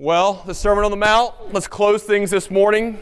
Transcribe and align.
Well, 0.00 0.44
the 0.46 0.54
Sermon 0.54 0.84
on 0.84 0.92
the 0.92 0.96
Mount. 0.96 1.34
Let's 1.52 1.66
close 1.66 2.04
things 2.04 2.30
this 2.30 2.52
morning. 2.52 3.00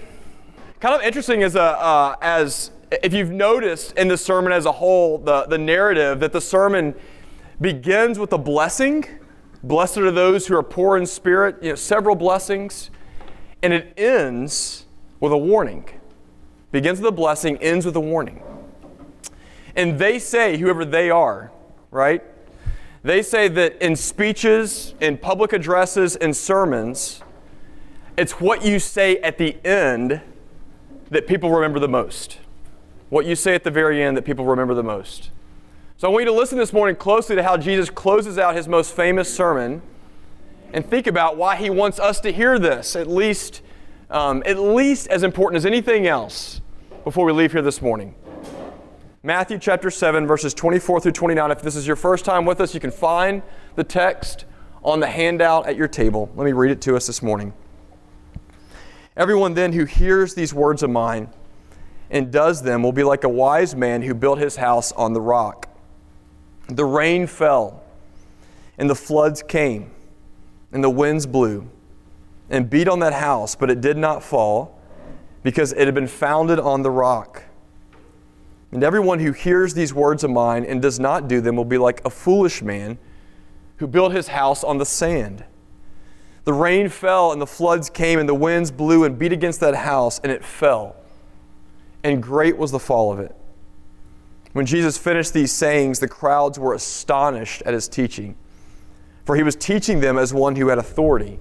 Kind 0.80 0.94
of 0.94 1.02
interesting 1.02 1.42
as 1.42 1.54
a 1.54 1.60
uh, 1.60 2.16
as 2.22 2.70
if 2.90 3.12
you've 3.12 3.30
noticed 3.30 3.92
in 3.98 4.08
the 4.08 4.16
sermon 4.16 4.50
as 4.50 4.64
a 4.64 4.72
whole, 4.72 5.18
the, 5.18 5.44
the 5.44 5.58
narrative 5.58 6.20
that 6.20 6.32
the 6.32 6.40
sermon 6.40 6.94
begins 7.60 8.18
with 8.18 8.32
a 8.32 8.38
blessing. 8.38 9.04
Blessed 9.62 9.98
are 9.98 10.10
those 10.10 10.46
who 10.46 10.56
are 10.56 10.62
poor 10.62 10.96
in 10.96 11.04
spirit. 11.04 11.62
You 11.62 11.68
know, 11.68 11.74
several 11.74 12.16
blessings, 12.16 12.88
and 13.62 13.74
it 13.74 13.92
ends 13.98 14.86
with 15.20 15.32
a 15.32 15.38
warning. 15.38 15.84
Begins 16.72 16.98
with 16.98 17.08
a 17.08 17.12
blessing, 17.12 17.58
ends 17.58 17.84
with 17.84 17.96
a 17.96 18.00
warning. 18.00 18.42
And 19.76 19.98
they 19.98 20.18
say, 20.18 20.56
whoever 20.56 20.86
they 20.86 21.10
are, 21.10 21.52
right? 21.90 22.22
They 23.06 23.22
say 23.22 23.46
that 23.46 23.80
in 23.80 23.94
speeches, 23.94 24.92
in 25.00 25.16
public 25.16 25.52
addresses, 25.52 26.16
in 26.16 26.34
sermons, 26.34 27.22
it's 28.16 28.40
what 28.40 28.64
you 28.64 28.80
say 28.80 29.18
at 29.18 29.38
the 29.38 29.56
end 29.64 30.20
that 31.10 31.28
people 31.28 31.52
remember 31.52 31.78
the 31.78 31.86
most. 31.86 32.38
What 33.08 33.24
you 33.24 33.36
say 33.36 33.54
at 33.54 33.62
the 33.62 33.70
very 33.70 34.02
end 34.02 34.16
that 34.16 34.24
people 34.24 34.44
remember 34.44 34.74
the 34.74 34.82
most. 34.82 35.30
So 35.98 36.08
I 36.08 36.10
want 36.10 36.22
you 36.22 36.32
to 36.32 36.36
listen 36.36 36.58
this 36.58 36.72
morning 36.72 36.96
closely 36.96 37.36
to 37.36 37.44
how 37.44 37.56
Jesus 37.56 37.90
closes 37.90 38.38
out 38.38 38.56
his 38.56 38.66
most 38.66 38.92
famous 38.96 39.32
sermon 39.32 39.82
and 40.72 40.84
think 40.84 41.06
about 41.06 41.36
why 41.36 41.54
he 41.54 41.70
wants 41.70 42.00
us 42.00 42.18
to 42.22 42.32
hear 42.32 42.58
this, 42.58 42.96
at 42.96 43.06
least, 43.06 43.62
um, 44.10 44.42
at 44.44 44.58
least 44.58 45.06
as 45.06 45.22
important 45.22 45.58
as 45.58 45.64
anything 45.64 46.08
else, 46.08 46.60
before 47.04 47.24
we 47.24 47.30
leave 47.30 47.52
here 47.52 47.62
this 47.62 47.80
morning. 47.80 48.16
Matthew 49.26 49.58
chapter 49.58 49.90
7, 49.90 50.24
verses 50.24 50.54
24 50.54 51.00
through 51.00 51.10
29. 51.10 51.50
If 51.50 51.60
this 51.60 51.74
is 51.74 51.84
your 51.84 51.96
first 51.96 52.24
time 52.24 52.44
with 52.44 52.60
us, 52.60 52.74
you 52.74 52.78
can 52.78 52.92
find 52.92 53.42
the 53.74 53.82
text 53.82 54.44
on 54.84 55.00
the 55.00 55.08
handout 55.08 55.66
at 55.66 55.74
your 55.74 55.88
table. 55.88 56.30
Let 56.36 56.44
me 56.44 56.52
read 56.52 56.70
it 56.70 56.80
to 56.82 56.94
us 56.94 57.08
this 57.08 57.24
morning. 57.24 57.52
Everyone 59.16 59.54
then 59.54 59.72
who 59.72 59.84
hears 59.84 60.34
these 60.34 60.54
words 60.54 60.84
of 60.84 60.90
mine 60.90 61.28
and 62.08 62.30
does 62.30 62.62
them 62.62 62.84
will 62.84 62.92
be 62.92 63.02
like 63.02 63.24
a 63.24 63.28
wise 63.28 63.74
man 63.74 64.00
who 64.00 64.14
built 64.14 64.38
his 64.38 64.54
house 64.54 64.92
on 64.92 65.12
the 65.12 65.20
rock. 65.20 65.68
The 66.68 66.84
rain 66.84 67.26
fell, 67.26 67.82
and 68.78 68.88
the 68.88 68.94
floods 68.94 69.42
came, 69.42 69.90
and 70.70 70.84
the 70.84 70.90
winds 70.90 71.26
blew 71.26 71.68
and 72.48 72.70
beat 72.70 72.86
on 72.86 73.00
that 73.00 73.14
house, 73.14 73.56
but 73.56 73.72
it 73.72 73.80
did 73.80 73.96
not 73.96 74.22
fall 74.22 74.80
because 75.42 75.72
it 75.72 75.84
had 75.86 75.96
been 75.96 76.06
founded 76.06 76.60
on 76.60 76.82
the 76.82 76.92
rock. 76.92 77.42
And 78.76 78.84
everyone 78.84 79.20
who 79.20 79.32
hears 79.32 79.72
these 79.72 79.94
words 79.94 80.22
of 80.22 80.30
mine 80.30 80.66
and 80.66 80.82
does 80.82 81.00
not 81.00 81.28
do 81.28 81.40
them 81.40 81.56
will 81.56 81.64
be 81.64 81.78
like 81.78 82.04
a 82.04 82.10
foolish 82.10 82.60
man 82.60 82.98
who 83.78 83.86
built 83.86 84.12
his 84.12 84.28
house 84.28 84.62
on 84.62 84.76
the 84.76 84.84
sand. 84.84 85.46
The 86.44 86.52
rain 86.52 86.90
fell, 86.90 87.32
and 87.32 87.40
the 87.40 87.46
floods 87.46 87.88
came, 87.88 88.18
and 88.18 88.28
the 88.28 88.34
winds 88.34 88.70
blew 88.70 89.04
and 89.04 89.18
beat 89.18 89.32
against 89.32 89.60
that 89.60 89.74
house, 89.74 90.18
and 90.18 90.30
it 90.30 90.44
fell. 90.44 90.94
And 92.04 92.22
great 92.22 92.58
was 92.58 92.70
the 92.70 92.78
fall 92.78 93.10
of 93.10 93.18
it. 93.18 93.34
When 94.52 94.66
Jesus 94.66 94.98
finished 94.98 95.32
these 95.32 95.52
sayings, 95.52 95.98
the 95.98 96.06
crowds 96.06 96.58
were 96.58 96.74
astonished 96.74 97.62
at 97.62 97.72
his 97.72 97.88
teaching, 97.88 98.36
for 99.24 99.36
he 99.36 99.42
was 99.42 99.56
teaching 99.56 100.00
them 100.00 100.18
as 100.18 100.34
one 100.34 100.54
who 100.54 100.68
had 100.68 100.76
authority 100.76 101.38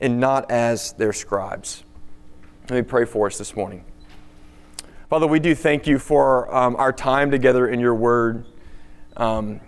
and 0.00 0.18
not 0.18 0.50
as 0.50 0.94
their 0.94 1.12
scribes. 1.12 1.84
Let 2.68 2.76
me 2.76 2.82
pray 2.82 3.04
for 3.04 3.28
us 3.28 3.38
this 3.38 3.54
morning. 3.54 3.84
Father, 5.08 5.28
we 5.28 5.38
do 5.38 5.54
thank 5.54 5.86
you 5.86 6.00
for 6.00 6.52
um, 6.52 6.74
our 6.74 6.92
time 6.92 7.30
together 7.30 7.68
in 7.68 7.78
your 7.78 7.94
word. 7.94 8.44
Um, 9.16 9.60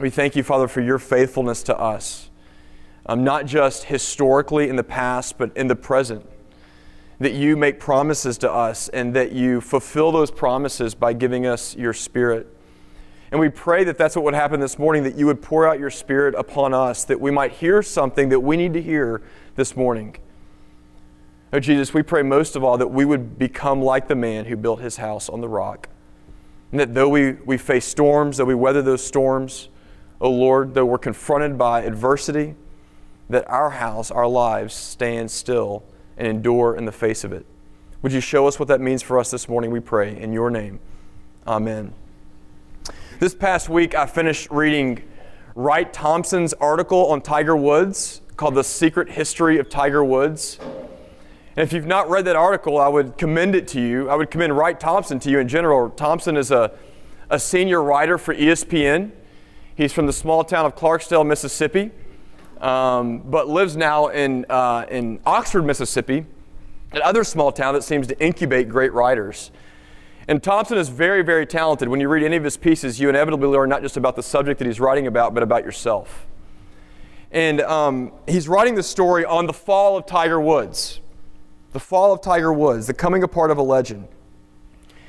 we 0.00 0.10
thank 0.10 0.34
you, 0.34 0.42
Father, 0.42 0.66
for 0.66 0.80
your 0.80 0.98
faithfulness 0.98 1.62
to 1.64 1.78
us, 1.78 2.30
um, 3.06 3.22
not 3.22 3.46
just 3.46 3.84
historically 3.84 4.68
in 4.68 4.74
the 4.74 4.82
past, 4.82 5.38
but 5.38 5.56
in 5.56 5.68
the 5.68 5.76
present. 5.76 6.28
That 7.20 7.32
you 7.32 7.56
make 7.56 7.78
promises 7.78 8.36
to 8.38 8.50
us 8.50 8.88
and 8.88 9.14
that 9.14 9.30
you 9.30 9.60
fulfill 9.60 10.10
those 10.10 10.32
promises 10.32 10.96
by 10.96 11.12
giving 11.12 11.46
us 11.46 11.76
your 11.76 11.92
spirit. 11.92 12.48
And 13.30 13.38
we 13.38 13.50
pray 13.50 13.84
that 13.84 13.96
that's 13.96 14.16
what 14.16 14.24
would 14.24 14.34
happen 14.34 14.58
this 14.58 14.80
morning, 14.80 15.04
that 15.04 15.14
you 15.14 15.26
would 15.26 15.40
pour 15.40 15.64
out 15.64 15.78
your 15.78 15.90
spirit 15.90 16.34
upon 16.34 16.74
us, 16.74 17.04
that 17.04 17.20
we 17.20 17.30
might 17.30 17.52
hear 17.52 17.84
something 17.84 18.30
that 18.30 18.40
we 18.40 18.56
need 18.56 18.72
to 18.72 18.82
hear 18.82 19.22
this 19.54 19.76
morning. 19.76 20.16
Oh, 21.54 21.60
Jesus, 21.60 21.92
we 21.92 22.02
pray 22.02 22.22
most 22.22 22.56
of 22.56 22.64
all 22.64 22.78
that 22.78 22.88
we 22.88 23.04
would 23.04 23.38
become 23.38 23.82
like 23.82 24.08
the 24.08 24.14
man 24.14 24.46
who 24.46 24.56
built 24.56 24.80
his 24.80 24.96
house 24.96 25.28
on 25.28 25.42
the 25.42 25.48
rock. 25.48 25.88
And 26.70 26.80
that 26.80 26.94
though 26.94 27.10
we, 27.10 27.32
we 27.32 27.58
face 27.58 27.84
storms, 27.84 28.38
though 28.38 28.46
we 28.46 28.54
weather 28.54 28.80
those 28.80 29.04
storms, 29.04 29.68
oh 30.18 30.30
Lord, 30.30 30.72
though 30.72 30.86
we're 30.86 30.96
confronted 30.96 31.58
by 31.58 31.82
adversity, 31.82 32.54
that 33.28 33.48
our 33.50 33.70
house, 33.70 34.10
our 34.10 34.26
lives 34.26 34.72
stand 34.72 35.30
still 35.30 35.84
and 36.16 36.26
endure 36.26 36.74
in 36.74 36.86
the 36.86 36.92
face 36.92 37.22
of 37.22 37.32
it. 37.34 37.44
Would 38.00 38.12
you 38.12 38.20
show 38.20 38.46
us 38.46 38.58
what 38.58 38.68
that 38.68 38.80
means 38.80 39.02
for 39.02 39.18
us 39.18 39.30
this 39.30 39.46
morning, 39.46 39.70
we 39.70 39.80
pray, 39.80 40.18
in 40.18 40.32
your 40.32 40.50
name? 40.50 40.80
Amen. 41.46 41.92
This 43.20 43.34
past 43.34 43.68
week, 43.68 43.94
I 43.94 44.06
finished 44.06 44.50
reading 44.50 45.02
Wright 45.54 45.92
Thompson's 45.92 46.54
article 46.54 47.06
on 47.08 47.20
Tiger 47.20 47.56
Woods 47.56 48.22
called 48.36 48.54
The 48.54 48.64
Secret 48.64 49.10
History 49.10 49.58
of 49.58 49.68
Tiger 49.68 50.02
Woods. 50.02 50.58
And 51.54 51.62
if 51.62 51.72
you've 51.74 51.86
not 51.86 52.08
read 52.08 52.24
that 52.24 52.36
article, 52.36 52.78
I 52.78 52.88
would 52.88 53.18
commend 53.18 53.54
it 53.54 53.68
to 53.68 53.80
you. 53.80 54.08
I 54.08 54.14
would 54.14 54.30
commend 54.30 54.56
Wright 54.56 54.78
Thompson 54.78 55.18
to 55.20 55.30
you 55.30 55.38
in 55.38 55.48
general. 55.48 55.90
Thompson 55.90 56.36
is 56.38 56.50
a, 56.50 56.72
a 57.28 57.38
senior 57.38 57.82
writer 57.82 58.16
for 58.16 58.34
ESPN. 58.34 59.10
He's 59.74 59.92
from 59.92 60.06
the 60.06 60.14
small 60.14 60.44
town 60.44 60.64
of 60.64 60.74
Clarksdale, 60.74 61.26
Mississippi, 61.26 61.90
um, 62.60 63.18
but 63.18 63.48
lives 63.48 63.76
now 63.76 64.08
in, 64.08 64.46
uh, 64.48 64.86
in 64.90 65.20
Oxford, 65.26 65.62
Mississippi, 65.62 66.24
another 66.92 67.22
small 67.22 67.52
town 67.52 67.74
that 67.74 67.82
seems 67.82 68.06
to 68.06 68.18
incubate 68.18 68.70
great 68.70 68.92
writers. 68.94 69.50
And 70.28 70.42
Thompson 70.42 70.78
is 70.78 70.88
very, 70.88 71.22
very 71.22 71.44
talented. 71.44 71.88
When 71.88 72.00
you 72.00 72.08
read 72.08 72.22
any 72.22 72.36
of 72.36 72.44
his 72.44 72.56
pieces, 72.56 72.98
you 72.98 73.10
inevitably 73.10 73.48
learn 73.48 73.68
not 73.68 73.82
just 73.82 73.98
about 73.98 74.16
the 74.16 74.22
subject 74.22 74.58
that 74.60 74.66
he's 74.66 74.80
writing 74.80 75.06
about, 75.06 75.34
but 75.34 75.42
about 75.42 75.64
yourself. 75.64 76.26
And 77.30 77.60
um, 77.60 78.12
he's 78.26 78.48
writing 78.48 78.74
the 78.74 78.82
story 78.82 79.24
on 79.26 79.46
the 79.46 79.52
fall 79.52 79.98
of 79.98 80.06
Tiger 80.06 80.40
Woods 80.40 81.00
the 81.72 81.80
fall 81.80 82.12
of 82.12 82.20
Tiger 82.20 82.52
Woods, 82.52 82.86
the 82.86 82.94
coming 82.94 83.22
apart 83.22 83.50
of 83.50 83.58
a 83.58 83.62
legend. 83.62 84.06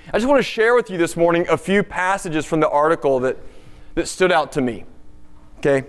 I 0.07 0.17
just 0.17 0.27
want 0.27 0.39
to 0.39 0.43
share 0.43 0.75
with 0.75 0.89
you 0.89 0.97
this 0.97 1.15
morning 1.15 1.45
a 1.49 1.57
few 1.57 1.83
passages 1.83 2.45
from 2.45 2.59
the 2.59 2.69
article 2.69 3.19
that, 3.21 3.37
that 3.95 4.07
stood 4.07 4.31
out 4.31 4.51
to 4.53 4.61
me. 4.61 4.85
Okay? 5.59 5.87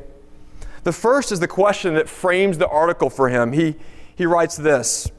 The 0.85 0.93
first 0.93 1.33
is 1.33 1.41
the 1.41 1.49
question 1.49 1.95
that 1.95 2.09
frames 2.09 2.59
the 2.59 2.69
article 2.69 3.11
for 3.11 3.29
him. 3.29 3.53
He, 3.53 3.77
he 4.15 4.27
writes 4.27 4.57
this 4.57 5.11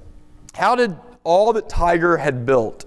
How 0.53 0.75
did 0.75 0.95
all 1.23 1.51
that 1.53 1.67
Tiger 1.67 2.17
had 2.17 2.45
built, 2.45 2.85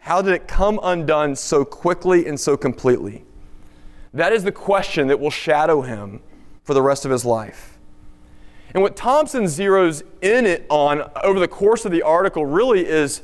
how 0.00 0.22
did 0.22 0.34
it 0.34 0.46
come 0.46 0.78
undone 0.82 1.36
so 1.36 1.64
quickly 1.64 2.26
and 2.26 2.38
so 2.38 2.56
completely? 2.56 3.24
That 4.14 4.32
is 4.32 4.44
the 4.44 4.52
question 4.52 5.08
that 5.08 5.20
will 5.20 5.30
shadow 5.30 5.82
him 5.82 6.20
for 6.62 6.74
the 6.74 6.82
rest 6.82 7.04
of 7.04 7.10
his 7.10 7.24
life. 7.24 7.75
And 8.76 8.82
what 8.82 8.94
Thompson 8.94 9.44
zeroes 9.44 10.02
in 10.20 10.44
it 10.44 10.66
on 10.68 11.10
over 11.24 11.40
the 11.40 11.48
course 11.48 11.86
of 11.86 11.92
the 11.92 12.02
article 12.02 12.44
really 12.44 12.86
is 12.86 13.22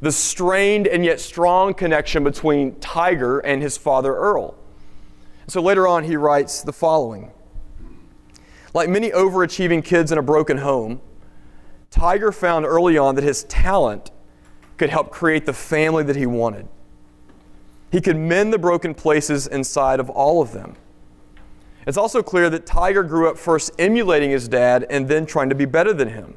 the 0.00 0.12
strained 0.12 0.86
and 0.86 1.04
yet 1.04 1.18
strong 1.18 1.74
connection 1.74 2.22
between 2.22 2.76
Tiger 2.78 3.40
and 3.40 3.60
his 3.60 3.76
father 3.76 4.14
Earl. 4.14 4.54
So 5.48 5.60
later 5.60 5.88
on, 5.88 6.04
he 6.04 6.16
writes 6.16 6.62
the 6.62 6.72
following 6.72 7.32
Like 8.72 8.88
many 8.88 9.10
overachieving 9.10 9.84
kids 9.84 10.12
in 10.12 10.18
a 10.18 10.22
broken 10.22 10.58
home, 10.58 11.00
Tiger 11.90 12.30
found 12.30 12.64
early 12.64 12.96
on 12.96 13.16
that 13.16 13.24
his 13.24 13.42
talent 13.44 14.12
could 14.76 14.90
help 14.90 15.10
create 15.10 15.44
the 15.44 15.52
family 15.52 16.04
that 16.04 16.14
he 16.14 16.26
wanted. 16.26 16.68
He 17.90 18.00
could 18.00 18.16
mend 18.16 18.52
the 18.52 18.58
broken 18.58 18.94
places 18.94 19.48
inside 19.48 19.98
of 19.98 20.08
all 20.08 20.40
of 20.40 20.52
them. 20.52 20.76
It's 21.86 21.96
also 21.96 22.22
clear 22.22 22.48
that 22.50 22.66
Tiger 22.66 23.02
grew 23.02 23.28
up 23.28 23.36
first 23.36 23.70
emulating 23.78 24.30
his 24.30 24.48
dad 24.48 24.86
and 24.88 25.08
then 25.08 25.26
trying 25.26 25.50
to 25.50 25.54
be 25.54 25.66
better 25.66 25.92
than 25.92 26.08
him. 26.08 26.34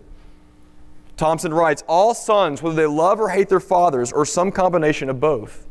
Thompson 1.15 1.53
writes 1.53 1.83
All 1.87 2.13
sons, 2.13 2.61
whether 2.61 2.75
they 2.75 2.85
love 2.85 3.19
or 3.19 3.29
hate 3.29 3.49
their 3.49 3.59
fathers, 3.59 4.11
or 4.11 4.25
some 4.25 4.51
combination 4.51 5.09
of 5.09 5.19
both, 5.19 5.65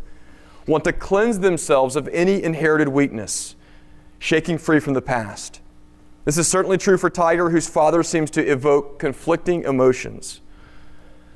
want 0.66 0.84
to 0.84 0.92
cleanse 0.92 1.38
themselves 1.38 1.94
of 1.94 2.08
any 2.08 2.42
inherited 2.42 2.88
weakness, 2.88 3.54
shaking 4.18 4.58
free 4.58 4.80
from 4.80 4.94
the 4.94 5.02
past. 5.02 5.60
This 6.24 6.38
is 6.38 6.48
certainly 6.48 6.76
true 6.76 6.98
for 6.98 7.08
Tiger, 7.08 7.50
whose 7.50 7.68
father 7.68 8.02
seems 8.02 8.30
to 8.32 8.44
evoke 8.44 8.98
conflicting 8.98 9.62
emotions. 9.62 10.40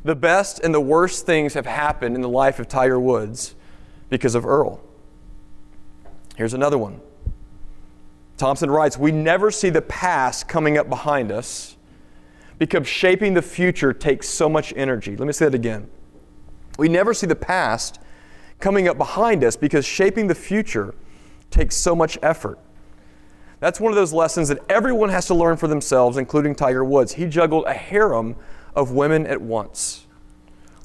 The 0.03 0.17
best 0.17 0.59
and 0.61 0.75
the 0.75 0.81
worst 0.81 1.27
things 1.27 1.55
have 1.55 1.67
happened 1.67 2.17
in 2.17 2.23
the 2.23 2.29
life 2.29 2.59
of 2.59 2.67
Tiger 2.67 2.99
Woods 2.99 3.55
because 4.09 4.35
of 4.35 4.45
Earl. 4.45 4.81
Here's 6.37 6.55
another 6.55 6.79
one. 6.79 7.01
Thompson 8.41 8.71
writes, 8.71 8.97
We 8.97 9.13
never 9.13 9.51
see 9.51 9.69
the 9.69 9.83
past 9.83 10.49
coming 10.49 10.79
up 10.79 10.89
behind 10.89 11.31
us 11.31 11.77
because 12.59 12.89
shaping 12.89 13.35
the 13.35 13.43
future 13.43 13.93
takes 13.93 14.29
so 14.29 14.49
much 14.49 14.73
energy. 14.75 15.15
Let 15.15 15.27
me 15.27 15.33
say 15.33 15.45
that 15.45 15.55
again. 15.55 15.89
We 16.79 16.89
never 16.89 17.13
see 17.13 17.27
the 17.27 17.37
past 17.37 18.01
coming 18.59 18.89
up 18.89 18.97
behind 18.97 19.45
us 19.45 19.57
because 19.57 19.85
shaping 19.85 20.27
the 20.27 20.35
future 20.35 20.95
takes 21.51 21.77
so 21.77 21.95
much 21.95 22.19
effort. 22.23 22.59
That's 23.61 23.79
one 23.79 23.93
of 23.93 23.97
those 23.97 24.15
lessons 24.15 24.49
that 24.49 24.59
everyone 24.71 25.11
has 25.11 25.27
to 25.27 25.35
learn 25.35 25.59
for 25.59 25.69
themselves, 25.69 26.17
including 26.17 26.55
Tiger 26.55 26.83
Woods. 26.83 27.13
He 27.13 27.27
juggled 27.27 27.67
a 27.67 27.75
harem 27.75 28.37
of 28.75 28.93
women 28.93 29.27
at 29.27 29.43
once, 29.43 30.07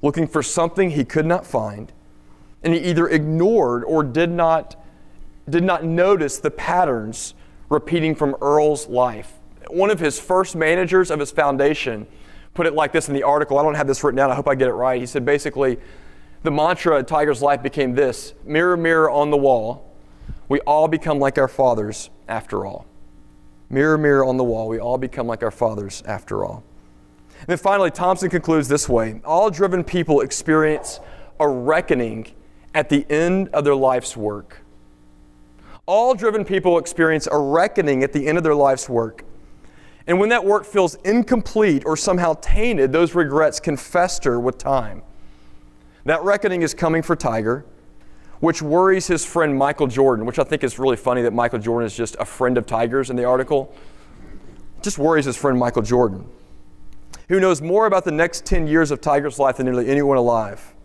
looking 0.02 0.28
for 0.28 0.44
something 0.44 0.92
he 0.92 1.06
could 1.06 1.26
not 1.26 1.46
find, 1.46 1.94
and 2.64 2.74
he 2.74 2.82
either 2.82 3.08
ignored 3.08 3.86
or 3.86 4.04
did 4.04 4.30
not, 4.30 4.76
did 5.50 5.64
not 5.64 5.86
notice 5.86 6.38
the 6.38 6.52
patterns 6.52 7.34
repeating 7.70 8.16
from 8.16 8.36
Earl's 8.42 8.88
life. 8.88 9.34
One 9.70 9.90
of 9.90 10.00
his 10.00 10.20
first 10.20 10.56
managers 10.56 11.10
of 11.10 11.20
his 11.20 11.32
foundation 11.32 12.08
put 12.54 12.66
it 12.66 12.74
like 12.74 12.92
this 12.92 13.08
in 13.08 13.14
the 13.14 13.24
article. 13.24 13.58
I 13.58 13.64
don't 13.64 13.76
have 13.76 13.88
this 13.88 14.04
written 14.04 14.18
down. 14.18 14.32
I 14.32 14.36
hope 14.36 14.48
I 14.48 14.56
get 14.56 14.68
it 14.68 14.74
right. 14.74 15.00
He 15.00 15.06
said 15.06 15.26
basically, 15.26 15.78
the 16.44 16.52
mantra 16.52 17.00
of 17.00 17.06
Tiger's 17.06 17.42
life 17.42 17.64
became 17.64 17.96
this 17.96 18.34
Mirror, 18.44 18.78
mirror 18.78 19.10
on 19.10 19.32
the 19.32 19.38
wall, 19.38 19.96
we 20.48 20.60
all 20.62 20.88
become 20.88 21.20
like 21.20 21.38
our 21.38 21.48
fathers 21.48 22.10
after 22.28 22.66
all. 22.66 22.86
Mirror, 23.70 23.98
mirror 23.98 24.26
on 24.26 24.38
the 24.38 24.44
wall, 24.44 24.68
we 24.68 24.80
all 24.80 24.98
become 24.98 25.28
like 25.28 25.42
our 25.42 25.52
fathers 25.52 26.04
after 26.06 26.46
all. 26.46 26.64
And 27.40 27.48
then 27.48 27.58
finally, 27.58 27.92
Thompson 27.92 28.30
concludes 28.30 28.68
this 28.68 28.88
way 28.88 29.22
All 29.26 29.50
driven 29.50 29.84
people 29.84 30.22
experience 30.22 31.00
a 31.40 31.48
reckoning 31.48 32.28
at 32.74 32.90
the 32.90 33.06
end 33.10 33.50
of 33.50 33.64
their 33.64 33.76
life's 33.76 34.16
work. 34.16 34.62
All 35.88 36.16
driven 36.16 36.44
people 36.46 36.78
experience 36.80 37.28
a 37.32 37.38
reckoning 37.38 38.04
at 38.04 38.12
the 38.12 38.28
end 38.28 38.38
of 38.38 38.44
their 38.44 38.56
life's 38.56 38.90
work. 38.90 39.24
And 40.08 40.20
when 40.20 40.30
that 40.30 40.44
work 40.44 40.66
feels 40.66 40.96
incomplete 41.04 41.84
or 41.86 41.98
somehow 41.98 42.36
tainted, 42.42 42.92
those 42.92 43.16
regrets 43.16 43.60
can 43.60 43.78
fester 43.78 44.40
with 44.40 44.58
time. 44.58 45.04
That 46.06 46.24
reckoning 46.24 46.62
is 46.62 46.74
coming 46.74 47.02
for 47.02 47.16
Tiger, 47.16 47.66
which 48.40 48.62
worries 48.62 49.08
his 49.08 49.26
friend 49.26 49.58
Michael 49.58 49.88
Jordan, 49.88 50.26
which 50.26 50.38
I 50.38 50.44
think 50.44 50.64
is 50.64 50.78
really 50.78 50.98
funny 50.98 51.24
that 51.24 51.34
Michael 51.34 51.60
Jordan 51.60 51.86
is 51.88 51.96
just 51.96 52.16
a 52.20 52.26
friend 52.26 52.58
of 52.58 52.68
Tiger's 52.68 53.10
in 53.10 53.16
the 53.16 53.26
article. 53.26 53.74
Just 54.82 55.00
worries 55.00 55.26
his 55.26 55.38
friend 55.38 55.58
Michael 55.58 55.82
Jordan, 55.82 56.30
who 57.28 57.40
knows 57.40 57.62
more 57.62 57.88
about 57.88 58.06
the 58.06 58.12
next 58.12 58.46
10 58.46 58.68
years 58.68 58.92
of 58.92 59.02
Tiger's 59.02 59.40
life 59.40 59.58
than 59.58 59.66
nearly 59.66 59.90
anyone 59.90 60.18
alive. 60.18 60.76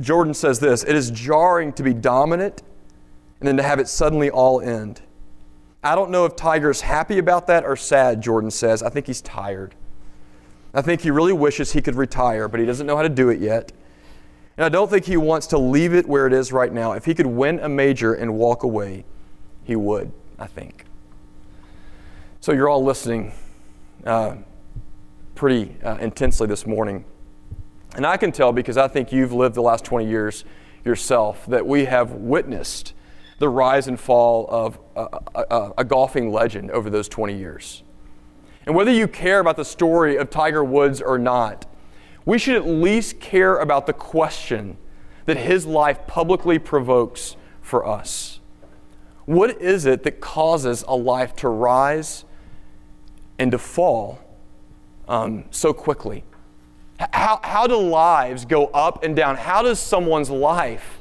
Jordan 0.00 0.32
says 0.32 0.58
this 0.58 0.82
It 0.84 0.94
is 0.94 1.10
jarring 1.10 1.72
to 1.74 1.82
be 1.82 1.92
dominant 1.92 2.62
and 3.40 3.48
then 3.48 3.56
to 3.56 3.62
have 3.62 3.78
it 3.78 3.88
suddenly 3.88 4.30
all 4.30 4.60
end. 4.60 5.02
I 5.82 5.94
don't 5.94 6.10
know 6.10 6.24
if 6.24 6.34
Tiger's 6.34 6.80
happy 6.80 7.18
about 7.18 7.46
that 7.48 7.64
or 7.64 7.76
sad, 7.76 8.22
Jordan 8.22 8.50
says. 8.50 8.82
I 8.82 8.88
think 8.88 9.06
he's 9.06 9.20
tired. 9.20 9.74
I 10.72 10.82
think 10.82 11.02
he 11.02 11.10
really 11.10 11.32
wishes 11.32 11.72
he 11.72 11.82
could 11.82 11.94
retire, 11.94 12.48
but 12.48 12.58
he 12.58 12.66
doesn't 12.66 12.86
know 12.86 12.96
how 12.96 13.02
to 13.02 13.08
do 13.08 13.28
it 13.28 13.40
yet. 13.40 13.72
And 14.56 14.64
I 14.64 14.68
don't 14.68 14.88
think 14.88 15.04
he 15.04 15.16
wants 15.16 15.46
to 15.48 15.58
leave 15.58 15.94
it 15.94 16.08
where 16.08 16.26
it 16.26 16.32
is 16.32 16.52
right 16.52 16.72
now. 16.72 16.92
If 16.92 17.04
he 17.04 17.14
could 17.14 17.26
win 17.26 17.58
a 17.60 17.68
major 17.68 18.14
and 18.14 18.34
walk 18.34 18.62
away, 18.62 19.04
he 19.62 19.76
would, 19.76 20.12
I 20.38 20.46
think. 20.46 20.84
So 22.40 22.52
you're 22.52 22.68
all 22.68 22.84
listening 22.84 23.32
uh, 24.04 24.36
pretty 25.34 25.76
uh, 25.82 25.96
intensely 25.96 26.46
this 26.46 26.66
morning. 26.66 27.04
And 27.96 28.06
I 28.06 28.16
can 28.16 28.32
tell 28.32 28.52
because 28.52 28.76
I 28.76 28.88
think 28.88 29.12
you've 29.12 29.32
lived 29.32 29.54
the 29.54 29.62
last 29.62 29.84
20 29.84 30.08
years 30.08 30.44
yourself 30.84 31.46
that 31.46 31.66
we 31.66 31.86
have 31.86 32.12
witnessed 32.12 32.92
the 33.44 33.48
rise 33.50 33.88
and 33.88 34.00
fall 34.00 34.46
of 34.48 34.78
a, 34.96 35.20
a, 35.34 35.72
a, 35.78 35.84
golfing 35.84 36.32
legend 36.32 36.70
over 36.70 36.88
those 36.88 37.10
20 37.10 37.36
years. 37.36 37.82
And 38.64 38.74
whether 38.74 38.90
you 38.90 39.06
care 39.06 39.38
about 39.38 39.56
the 39.56 39.66
story 39.66 40.16
of 40.16 40.30
Tiger 40.30 40.64
Woods 40.64 41.02
or 41.02 41.18
not, 41.18 41.66
we 42.24 42.38
should 42.38 42.56
at 42.56 42.66
least 42.66 43.20
care 43.20 43.58
about 43.58 43.86
the 43.86 43.92
question 43.92 44.78
that 45.26 45.36
his 45.36 45.66
life 45.66 46.06
publicly 46.06 46.58
provokes 46.58 47.36
for 47.60 47.86
us. 47.86 48.40
What 49.26 49.60
is 49.60 49.84
it 49.84 50.04
that 50.04 50.22
causes 50.22 50.82
a 50.88 50.96
life 50.96 51.36
to 51.36 51.50
rise 51.50 52.24
and 53.38 53.52
to 53.52 53.58
fall 53.58 54.20
um, 55.06 55.44
so 55.50 55.74
quickly? 55.74 56.24
How, 57.12 57.40
how 57.44 57.66
do 57.66 57.76
lives 57.76 58.46
go 58.46 58.68
up 58.68 59.04
and 59.04 59.14
down? 59.14 59.36
How 59.36 59.60
does 59.60 59.78
someone's 59.78 60.30
life 60.30 60.98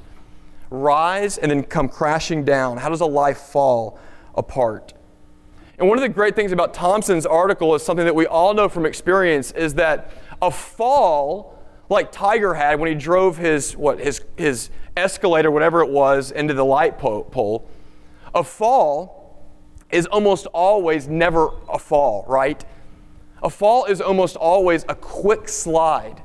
rise 0.74 1.38
and 1.38 1.52
then 1.52 1.64
come 1.64 1.88
crashing 1.88 2.44
down? 2.44 2.78
How 2.78 2.90
does 2.90 3.02
a 3.02 3.06
life 3.06 3.38
fall 3.38 4.00
apart? 4.36 4.94
And 5.78 5.88
one 5.88 5.98
of 5.98 6.02
the 6.02 6.10
great 6.10 6.36
things 6.36 6.52
about 6.52 6.74
Thompson's 6.74 7.26
article 7.26 7.76
is 7.76 7.84
something 7.84 8.06
that 8.06 8.16
we 8.16 8.26
all 8.26 8.54
know 8.54 8.68
from 8.68 8.86
experience 8.86 9.52
is 9.52 9.76
that 9.76 10.12
a 10.42 10.50
fall 10.50 11.60
like 11.90 12.12
Tiger 12.12 12.56
had 12.56 12.80
when 12.80 12.90
he 12.90 12.96
drove 12.96 13.38
his 13.38 13.78
what 13.78 14.00
his 14.00 14.22
his 14.36 14.72
escalator 14.98 15.52
whatever 15.52 15.82
it 15.82 15.90
was 15.90 16.32
into 16.32 16.54
the 16.54 16.66
light 16.66 16.98
pole, 16.98 17.70
a 18.34 18.44
fall 18.44 19.46
is 19.92 20.08
almost 20.08 20.48
always 20.48 21.08
never 21.08 21.50
a 21.70 21.78
fall, 21.78 22.26
right? 22.28 22.66
A 23.44 23.50
fall 23.50 23.86
is 23.86 24.02
almost 24.02 24.36
always 24.36 24.86
a 24.90 24.96
quick 24.96 25.48
slide 25.48 26.23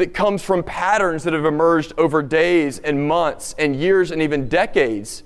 that 0.00 0.14
comes 0.14 0.40
from 0.42 0.62
patterns 0.62 1.24
that 1.24 1.34
have 1.34 1.44
emerged 1.44 1.92
over 1.98 2.22
days 2.22 2.78
and 2.78 3.06
months 3.06 3.54
and 3.58 3.76
years 3.76 4.10
and 4.10 4.22
even 4.22 4.48
decades 4.48 5.22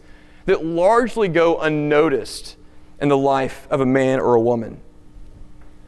that 0.47 0.65
largely 0.65 1.29
go 1.29 1.61
unnoticed 1.61 2.57
in 3.01 3.09
the 3.09 3.17
life 3.17 3.69
of 3.71 3.81
a 3.81 3.87
man 3.87 4.19
or 4.19 4.35
a 4.35 4.41
woman. 4.41 4.81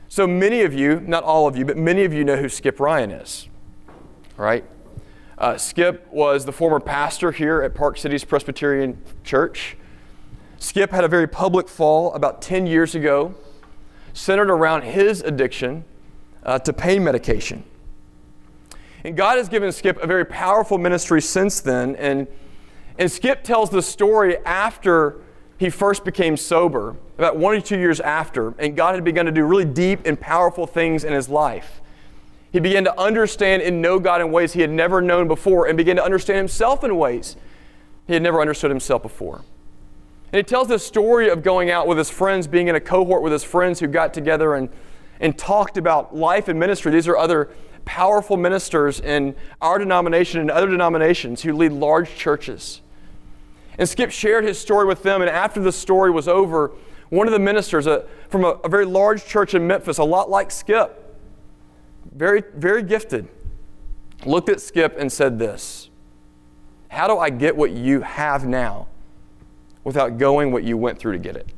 So 0.09 0.25
many 0.29 0.61
of 0.61 0.73
you, 0.73 1.00
not 1.00 1.25
all 1.25 1.49
of 1.49 1.56
you, 1.56 1.65
but 1.65 1.77
many 1.77 2.05
of 2.05 2.12
you 2.12 2.23
know 2.23 2.37
who 2.37 2.49
Skip 2.49 2.79
Ryan 2.79 3.11
is, 3.11 3.49
right? 4.37 4.65
Uh, 5.37 5.56
Skip 5.56 6.06
was 6.12 6.44
the 6.44 6.53
former 6.53 6.79
pastor 6.79 7.33
here 7.33 7.62
at 7.62 7.75
Park 7.75 7.99
Cities 7.99 8.23
Presbyterian 8.23 9.03
Church. 9.25 9.77
Skip 10.61 10.93
had 10.93 11.03
a 11.03 11.09
very 11.09 11.27
public 11.27 11.69
fall 11.69 12.15
about 12.15 12.41
10 12.41 12.69
years 12.69 12.94
ago, 12.94 13.35
centered 14.12 14.49
around 14.49 14.83
his 14.83 15.23
addiction 15.23 15.85
uh, 16.44 16.61
to 16.61 16.73
pain 16.73 17.03
medication. 17.03 17.65
And 19.06 19.17
God 19.17 19.38
has 19.38 19.49
given 19.49 19.70
Skip 19.70 20.03
a 20.03 20.06
very 20.08 20.25
powerful 20.25 20.79
ministry 20.79 21.23
since 21.23 21.61
then. 21.61 21.94
And, 21.94 22.26
and 22.99 23.11
Skip 23.11 23.44
tells 23.44 23.70
the 23.70 23.81
story 23.81 24.38
after 24.44 25.20
he 25.58 25.70
first 25.70 26.05
became 26.05 26.37
sober, 26.37 26.97
about 27.17 27.37
one 27.37 27.55
or 27.55 27.61
two 27.61 27.79
years 27.79 28.00
after, 28.00 28.53
and 28.58 28.76
God 28.76 28.97
had 28.97 29.05
begun 29.05 29.26
to 29.26 29.31
do 29.31 29.44
really 29.44 29.64
deep 29.64 30.00
and 30.06 30.20
powerful 30.20 30.67
things 30.67 31.05
in 31.05 31.12
his 31.12 31.29
life. 31.29 31.81
He 32.50 32.58
began 32.58 32.82
to 32.82 33.00
understand 33.00 33.62
and 33.62 33.81
know 33.81 34.00
God 34.00 34.20
in 34.20 34.32
ways 34.32 34.55
he 34.55 34.61
had 34.61 34.70
never 34.70 35.00
known 35.00 35.29
before, 35.29 35.69
and 35.69 35.76
began 35.76 35.94
to 35.97 36.05
understand 36.05 36.38
himself 36.38 36.82
in 36.82 36.97
ways 36.97 37.37
he 38.09 38.12
had 38.12 38.25
never 38.25 38.41
understood 38.41 38.73
himself 38.73 39.02
before. 39.02 39.44
And 40.32 40.38
he 40.38 40.43
tells 40.43 40.67
this 40.67 40.85
story 40.85 41.29
of 41.29 41.44
going 41.44 41.70
out 41.70 41.87
with 41.87 41.97
his 41.97 42.11
friends, 42.11 42.49
being 42.49 42.67
in 42.67 42.75
a 42.75 42.81
cohort 42.81 43.23
with 43.23 43.32
his 43.32 43.44
friends 43.44 43.79
who 43.79 43.87
got 43.87 44.12
together 44.12 44.56
and, 44.56 44.69
and 45.20 45.38
talked 45.38 45.76
about 45.79 46.17
life 46.17 46.49
and 46.49 46.59
ministry. 46.59 46.90
These 46.90 47.07
are 47.07 47.16
other 47.16 47.50
powerful 47.87 48.37
ministers 48.37 49.00
in 49.00 49.35
our 49.62 49.78
denomination 49.78 50.40
and 50.40 50.50
other 50.50 50.69
denominations 50.69 51.40
who 51.40 51.55
lead 51.55 51.73
large 51.73 52.14
churches. 52.14 52.83
And 53.78 53.88
Skip 53.88 54.11
shared 54.11 54.45
his 54.45 54.59
story 54.59 54.85
with 54.85 55.02
them, 55.02 55.23
and 55.23 55.31
after 55.31 55.61
the 55.61 55.73
story 55.73 56.11
was 56.11 56.28
over, 56.28 56.73
one 57.09 57.26
of 57.26 57.33
the 57.33 57.38
ministers 57.38 57.87
a, 57.87 58.05
from 58.28 58.45
a, 58.45 58.49
a 58.64 58.69
very 58.69 58.85
large 58.85 59.25
church 59.25 59.55
in 59.55 59.66
Memphis, 59.66 59.97
a 59.99 60.05
lot 60.05 60.28
like 60.28 60.50
Skip, 60.50 61.16
very, 62.14 62.43
very 62.55 62.83
gifted, 62.83 63.28
looked 64.25 64.49
at 64.49 64.61
Skip 64.61 64.97
and 64.99 65.11
said 65.11 65.38
this 65.38 65.88
How 66.88 67.07
do 67.07 67.19
I 67.19 67.31
get 67.31 67.57
what 67.57 67.71
you 67.71 68.00
have 68.00 68.47
now 68.47 68.88
without 69.85 70.19
going 70.19 70.50
what 70.50 70.64
you 70.64 70.76
went 70.76 70.99
through 70.99 71.12
to 71.12 71.19
get 71.19 71.37
it? 71.37 71.52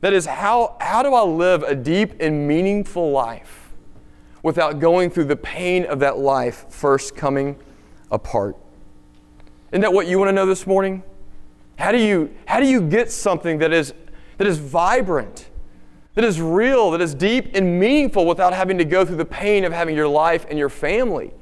That 0.00 0.12
is, 0.12 0.26
how, 0.26 0.76
how 0.80 1.02
do 1.02 1.14
I 1.14 1.22
live 1.22 1.62
a 1.62 1.74
deep 1.74 2.14
and 2.20 2.46
meaningful 2.48 3.10
life? 3.10 3.63
Without 4.44 4.78
going 4.78 5.08
through 5.08 5.24
the 5.24 5.34
pain 5.34 5.86
of 5.86 5.98
that 6.00 6.18
life 6.18 6.66
first 6.68 7.16
coming 7.16 7.56
apart. 8.10 8.54
Isn't 9.72 9.80
that 9.80 9.92
what 9.92 10.06
you 10.06 10.18
want 10.18 10.28
to 10.28 10.32
know 10.32 10.44
this 10.44 10.66
morning? 10.66 11.02
How 11.78 11.90
do 11.90 11.98
you, 11.98 12.32
how 12.46 12.60
do 12.60 12.66
you 12.66 12.82
get 12.82 13.10
something 13.10 13.58
that 13.58 13.72
is, 13.72 13.94
that 14.36 14.46
is 14.46 14.58
vibrant, 14.58 15.48
that 16.12 16.24
is 16.24 16.42
real, 16.42 16.90
that 16.90 17.00
is 17.00 17.14
deep 17.14 17.54
and 17.54 17.80
meaningful 17.80 18.26
without 18.26 18.52
having 18.52 18.76
to 18.76 18.84
go 18.84 19.02
through 19.02 19.16
the 19.16 19.24
pain 19.24 19.64
of 19.64 19.72
having 19.72 19.96
your 19.96 20.06
life 20.06 20.44
and 20.50 20.58
your 20.58 20.68
family 20.68 21.32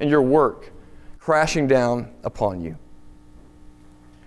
and 0.00 0.10
your 0.10 0.20
work 0.20 0.72
crashing 1.20 1.68
down 1.68 2.10
upon 2.24 2.60
you? 2.60 2.76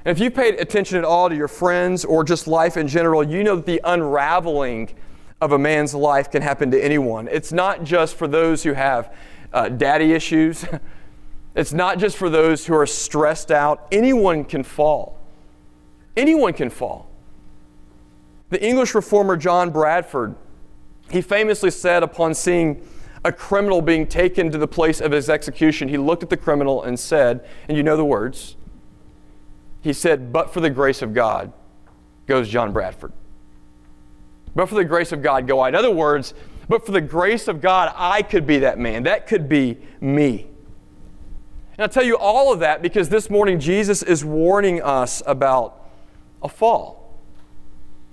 And 0.05 0.17
if 0.17 0.23
you've 0.23 0.33
paid 0.33 0.61
attention 0.61 0.97
at 0.97 1.03
all 1.03 1.27
to 1.27 1.35
your 1.35 1.49
friends 1.49 2.05
or 2.05 2.23
just 2.23 2.47
life 2.47 2.77
in 2.77 2.87
general, 2.87 3.21
you 3.21 3.43
know 3.43 3.57
that 3.57 3.65
the 3.65 3.81
unraveling 3.83 4.95
of 5.43 5.51
a 5.51 5.59
man's 5.59 5.93
life 5.93 6.31
can 6.31 6.41
happen 6.41 6.71
to 6.71 6.81
anyone. 6.81 7.27
It's 7.27 7.51
not 7.51 7.83
just 7.83 8.15
for 8.15 8.29
those 8.29 8.63
who 8.63 8.71
have 8.71 9.13
uh, 9.51 9.67
daddy 9.67 10.13
issues, 10.13 10.65
it's 11.55 11.73
not 11.73 11.99
just 11.99 12.15
for 12.15 12.29
those 12.29 12.65
who 12.65 12.73
are 12.73 12.85
stressed 12.85 13.51
out. 13.51 13.85
Anyone 13.91 14.45
can 14.45 14.63
fall. 14.63 15.19
Anyone 16.15 16.53
can 16.53 16.69
fall. 16.69 17.09
The 18.51 18.63
English 18.63 18.95
reformer 18.95 19.35
John 19.35 19.69
Bradford, 19.69 20.35
he 21.11 21.21
famously 21.21 21.71
said 21.71 22.03
upon 22.03 22.33
seeing 22.33 22.81
a 23.25 23.31
criminal 23.31 23.81
being 23.81 24.07
taken 24.07 24.49
to 24.49 24.57
the 24.57 24.67
place 24.67 25.01
of 25.01 25.11
his 25.11 25.29
execution, 25.29 25.89
he 25.89 25.97
looked 25.97 26.23
at 26.23 26.29
the 26.29 26.37
criminal 26.37 26.83
and 26.83 26.97
said, 26.97 27.45
and 27.67 27.75
you 27.75 27.83
know 27.83 27.97
the 27.97 28.05
words, 28.05 28.55
he 29.81 29.91
said, 29.91 30.31
But 30.31 30.53
for 30.53 30.61
the 30.61 30.69
grace 30.69 31.01
of 31.01 31.13
God, 31.13 31.51
goes 32.27 32.47
John 32.47 32.71
Bradford. 32.71 33.11
But 34.55 34.69
for 34.69 34.75
the 34.75 34.85
grace 34.85 35.11
of 35.11 35.21
God, 35.21 35.47
go 35.47 35.59
I. 35.59 35.69
In 35.69 35.75
other 35.75 35.91
words, 35.91 36.33
but 36.69 36.85
for 36.85 36.91
the 36.91 37.01
grace 37.01 37.47
of 37.47 37.61
God, 37.61 37.93
I 37.95 38.21
could 38.21 38.47
be 38.47 38.59
that 38.59 38.79
man. 38.79 39.03
That 39.03 39.27
could 39.27 39.49
be 39.49 39.77
me. 39.99 40.47
And 41.73 41.79
I'll 41.79 41.89
tell 41.89 42.03
you 42.03 42.17
all 42.17 42.53
of 42.53 42.59
that 42.59 42.81
because 42.81 43.09
this 43.09 43.29
morning 43.29 43.59
Jesus 43.59 44.03
is 44.03 44.23
warning 44.23 44.81
us 44.81 45.23
about 45.25 45.89
a 46.41 46.49
fall. 46.49 47.19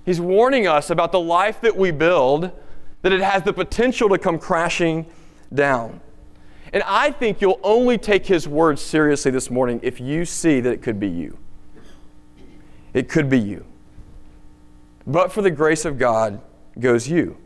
He's 0.03 0.19
warning 0.19 0.67
us 0.67 0.89
about 0.89 1.11
the 1.11 1.19
life 1.19 1.61
that 1.61 1.77
we 1.77 1.91
build, 1.91 2.51
that 3.03 3.11
it 3.11 3.21
has 3.21 3.43
the 3.43 3.53
potential 3.53 4.09
to 4.09 4.17
come 4.17 4.39
crashing 4.39 5.05
down. 5.53 6.01
And 6.73 6.81
I 6.87 7.11
think 7.11 7.41
you'll 7.41 7.59
only 7.63 7.97
take 7.97 8.25
his 8.25 8.47
words 8.47 8.81
seriously 8.81 9.29
this 9.29 9.51
morning 9.51 9.79
if 9.83 9.99
you 9.99 10.25
see 10.25 10.59
that 10.61 10.71
it 10.71 10.81
could 10.81 10.99
be 10.99 11.09
you. 11.09 11.37
It 12.93 13.09
could 13.09 13.29
be 13.29 13.39
you. 13.39 13.65
But 15.05 15.31
for 15.31 15.41
the 15.41 15.51
grace 15.51 15.85
of 15.85 15.97
God 15.97 16.41
goes 16.79 17.07
you. 17.07 17.37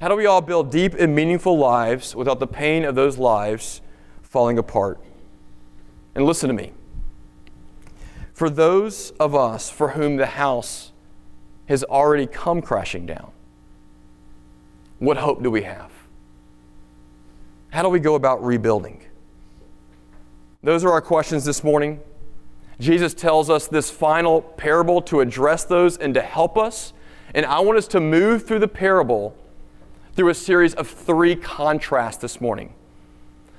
How 0.00 0.08
do 0.08 0.14
we 0.14 0.26
all 0.26 0.40
build 0.40 0.70
deep 0.70 0.94
and 0.94 1.14
meaningful 1.14 1.58
lives 1.58 2.14
without 2.14 2.38
the 2.38 2.46
pain 2.46 2.84
of 2.84 2.94
those 2.94 3.18
lives 3.18 3.80
falling 4.22 4.58
apart? 4.58 5.00
And 6.14 6.24
listen 6.24 6.48
to 6.48 6.54
me. 6.54 6.72
For 8.32 8.48
those 8.48 9.10
of 9.18 9.34
us 9.34 9.68
for 9.68 9.90
whom 9.90 10.16
the 10.16 10.26
house 10.26 10.92
has 11.66 11.82
already 11.84 12.26
come 12.26 12.62
crashing 12.62 13.06
down, 13.06 13.32
what 15.00 15.16
hope 15.16 15.42
do 15.42 15.50
we 15.50 15.62
have? 15.62 15.90
How 17.70 17.82
do 17.82 17.88
we 17.88 18.00
go 18.00 18.14
about 18.14 18.42
rebuilding? 18.44 19.02
Those 20.62 20.84
are 20.84 20.90
our 20.90 21.00
questions 21.00 21.44
this 21.44 21.62
morning. 21.62 22.00
Jesus 22.80 23.12
tells 23.12 23.50
us 23.50 23.66
this 23.66 23.90
final 23.90 24.42
parable 24.42 25.02
to 25.02 25.20
address 25.20 25.64
those 25.64 25.96
and 25.96 26.14
to 26.14 26.22
help 26.22 26.56
us. 26.56 26.92
And 27.34 27.44
I 27.44 27.60
want 27.60 27.78
us 27.78 27.88
to 27.88 28.00
move 28.00 28.46
through 28.46 28.60
the 28.60 28.68
parable 28.68 29.36
through 30.14 30.28
a 30.30 30.34
series 30.34 30.74
of 30.74 30.88
three 30.88 31.36
contrasts 31.36 32.18
this 32.18 32.40
morning. 32.40 32.72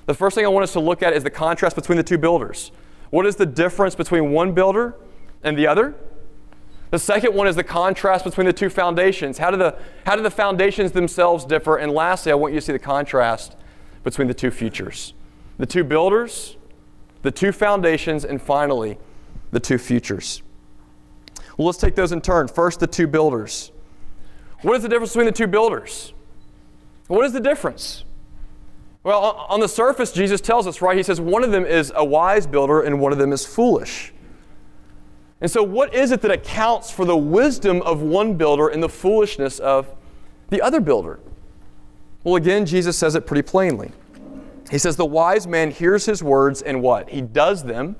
The 0.05 0.13
first 0.13 0.35
thing 0.35 0.45
I 0.45 0.49
want 0.49 0.63
us 0.63 0.73
to 0.73 0.79
look 0.79 1.03
at 1.03 1.13
is 1.13 1.23
the 1.23 1.29
contrast 1.29 1.75
between 1.75 1.97
the 1.97 2.03
two 2.03 2.17
builders. 2.17 2.71
What 3.09 3.25
is 3.25 3.35
the 3.35 3.45
difference 3.45 3.95
between 3.95 4.31
one 4.31 4.53
builder 4.53 4.95
and 5.43 5.57
the 5.57 5.67
other? 5.67 5.95
The 6.91 6.99
second 6.99 7.35
one 7.35 7.47
is 7.47 7.55
the 7.55 7.63
contrast 7.63 8.23
between 8.23 8.47
the 8.47 8.53
two 8.53 8.69
foundations. 8.69 9.37
How 9.37 9.51
do 9.51 9.57
the, 9.57 9.77
how 10.05 10.15
do 10.15 10.23
the 10.23 10.31
foundations 10.31 10.91
themselves 10.91 11.45
differ? 11.45 11.77
And 11.77 11.91
lastly, 11.91 12.31
I 12.31 12.35
want 12.35 12.53
you 12.53 12.59
to 12.59 12.65
see 12.65 12.71
the 12.71 12.79
contrast 12.79 13.55
between 14.03 14.27
the 14.27 14.33
two 14.33 14.49
futures 14.51 15.13
the 15.57 15.65
two 15.65 15.83
builders, 15.83 16.55
the 17.21 17.31
two 17.31 17.51
foundations, 17.51 18.23
and 18.23 18.41
finally, 18.41 18.97
the 19.51 19.59
two 19.59 19.77
futures. 19.77 20.41
Well, 21.57 21.65
let's 21.65 21.77
take 21.77 21.95
those 21.95 22.11
in 22.11 22.21
turn. 22.21 22.47
First, 22.47 22.79
the 22.79 22.87
two 22.87 23.07
builders. 23.07 23.71
What 24.61 24.75
is 24.75 24.83
the 24.83 24.89
difference 24.89 25.11
between 25.11 25.25
the 25.25 25.31
two 25.31 25.47
builders? 25.47 26.13
What 27.07 27.25
is 27.25 27.33
the 27.33 27.39
difference? 27.39 28.03
Well, 29.03 29.45
on 29.49 29.59
the 29.59 29.67
surface, 29.67 30.11
Jesus 30.11 30.41
tells 30.41 30.67
us, 30.67 30.81
right? 30.81 30.97
He 30.97 31.03
says 31.03 31.21
one 31.21 31.43
of 31.43 31.51
them 31.51 31.65
is 31.65 31.91
a 31.95 32.03
wise 32.03 32.45
builder 32.45 32.81
and 32.81 32.99
one 32.99 33.11
of 33.11 33.17
them 33.17 33.31
is 33.31 33.45
foolish. 33.45 34.13
And 35.41 35.49
so, 35.49 35.63
what 35.63 35.93
is 35.93 36.11
it 36.11 36.21
that 36.21 36.31
accounts 36.31 36.91
for 36.91 37.05
the 37.05 37.15
wisdom 37.15 37.81
of 37.83 38.01
one 38.01 38.35
builder 38.35 38.67
and 38.67 38.83
the 38.83 38.89
foolishness 38.89 39.59
of 39.59 39.87
the 40.49 40.61
other 40.61 40.81
builder? 40.81 41.19
Well, 42.23 42.35
again, 42.35 42.65
Jesus 42.65 42.97
says 42.97 43.15
it 43.15 43.25
pretty 43.25 43.43
plainly. 43.43 43.91
He 44.69 44.77
says, 44.77 44.97
The 44.97 45.05
wise 45.05 45.47
man 45.47 45.71
hears 45.71 46.05
his 46.05 46.21
words 46.21 46.61
and 46.61 46.81
what? 46.81 47.09
He 47.09 47.21
does 47.21 47.63
them. 47.63 47.95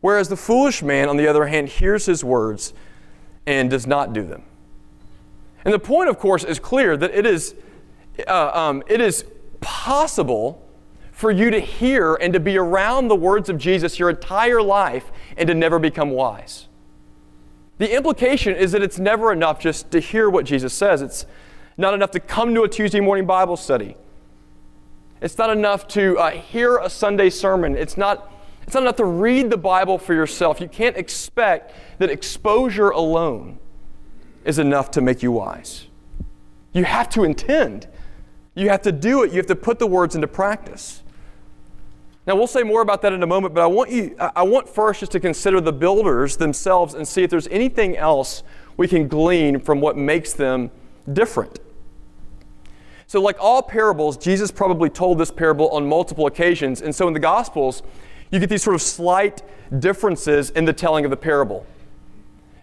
Whereas 0.00 0.28
the 0.28 0.36
foolish 0.36 0.82
man, 0.82 1.08
on 1.08 1.16
the 1.16 1.26
other 1.26 1.46
hand, 1.46 1.68
hears 1.68 2.06
his 2.06 2.24
words 2.24 2.72
and 3.46 3.70
does 3.70 3.86
not 3.86 4.12
do 4.12 4.24
them. 4.24 4.42
And 5.64 5.74
the 5.74 5.78
point, 5.78 6.08
of 6.08 6.18
course, 6.18 6.42
is 6.44 6.58
clear 6.58 6.96
that 6.96 7.10
it 7.10 7.26
is, 7.26 7.54
uh, 8.26 8.50
um, 8.54 8.82
it 8.86 9.00
is 9.00 9.24
possible 9.60 10.66
for 11.12 11.30
you 11.30 11.50
to 11.50 11.60
hear 11.60 12.14
and 12.14 12.32
to 12.32 12.40
be 12.40 12.56
around 12.56 13.08
the 13.08 13.16
words 13.16 13.50
of 13.50 13.58
Jesus 13.58 13.98
your 13.98 14.08
entire 14.08 14.62
life 14.62 15.12
and 15.36 15.46
to 15.48 15.54
never 15.54 15.78
become 15.78 16.10
wise. 16.10 16.66
The 17.76 17.94
implication 17.94 18.54
is 18.54 18.72
that 18.72 18.82
it's 18.82 18.98
never 18.98 19.32
enough 19.32 19.60
just 19.60 19.90
to 19.90 20.00
hear 20.00 20.30
what 20.30 20.46
Jesus 20.46 20.72
says. 20.72 21.02
It's 21.02 21.26
not 21.76 21.92
enough 21.92 22.10
to 22.12 22.20
come 22.20 22.54
to 22.54 22.62
a 22.62 22.68
Tuesday 22.68 23.00
morning 23.00 23.26
Bible 23.26 23.56
study. 23.56 23.96
It's 25.20 25.36
not 25.36 25.50
enough 25.50 25.86
to 25.88 26.18
uh, 26.18 26.30
hear 26.30 26.78
a 26.78 26.88
Sunday 26.88 27.28
sermon. 27.28 27.76
It's 27.76 27.98
not 27.98 28.32
it's 28.70 28.76
not 28.76 28.84
enough 28.84 28.96
to 28.98 29.04
read 29.04 29.50
the 29.50 29.56
Bible 29.56 29.98
for 29.98 30.14
yourself. 30.14 30.60
You 30.60 30.68
can't 30.68 30.96
expect 30.96 31.74
that 31.98 32.08
exposure 32.08 32.90
alone 32.90 33.58
is 34.44 34.60
enough 34.60 34.92
to 34.92 35.00
make 35.00 35.24
you 35.24 35.32
wise. 35.32 35.88
You 36.72 36.84
have 36.84 37.08
to 37.08 37.24
intend. 37.24 37.88
You 38.54 38.68
have 38.68 38.82
to 38.82 38.92
do 38.92 39.24
it. 39.24 39.32
You 39.32 39.38
have 39.38 39.48
to 39.48 39.56
put 39.56 39.80
the 39.80 39.88
words 39.88 40.14
into 40.14 40.28
practice. 40.28 41.02
Now, 42.28 42.36
we'll 42.36 42.46
say 42.46 42.62
more 42.62 42.80
about 42.80 43.02
that 43.02 43.12
in 43.12 43.24
a 43.24 43.26
moment, 43.26 43.54
but 43.54 43.62
I 43.62 43.66
want, 43.66 43.90
you, 43.90 44.14
I 44.20 44.44
want 44.44 44.68
first 44.68 45.00
just 45.00 45.10
to 45.10 45.18
consider 45.18 45.60
the 45.60 45.72
builders 45.72 46.36
themselves 46.36 46.94
and 46.94 47.08
see 47.08 47.24
if 47.24 47.30
there's 47.30 47.48
anything 47.48 47.96
else 47.96 48.44
we 48.76 48.86
can 48.86 49.08
glean 49.08 49.58
from 49.58 49.80
what 49.80 49.96
makes 49.96 50.32
them 50.32 50.70
different. 51.12 51.58
So, 53.08 53.20
like 53.20 53.36
all 53.40 53.64
parables, 53.64 54.16
Jesus 54.16 54.52
probably 54.52 54.90
told 54.90 55.18
this 55.18 55.32
parable 55.32 55.70
on 55.70 55.88
multiple 55.88 56.28
occasions. 56.28 56.80
And 56.82 56.94
so, 56.94 57.08
in 57.08 57.14
the 57.14 57.18
Gospels, 57.18 57.82
you 58.30 58.38
get 58.38 58.48
these 58.48 58.62
sort 58.62 58.74
of 58.74 58.82
slight 58.82 59.42
differences 59.78 60.50
in 60.50 60.64
the 60.64 60.72
telling 60.72 61.04
of 61.04 61.10
the 61.10 61.16
parable. 61.16 61.66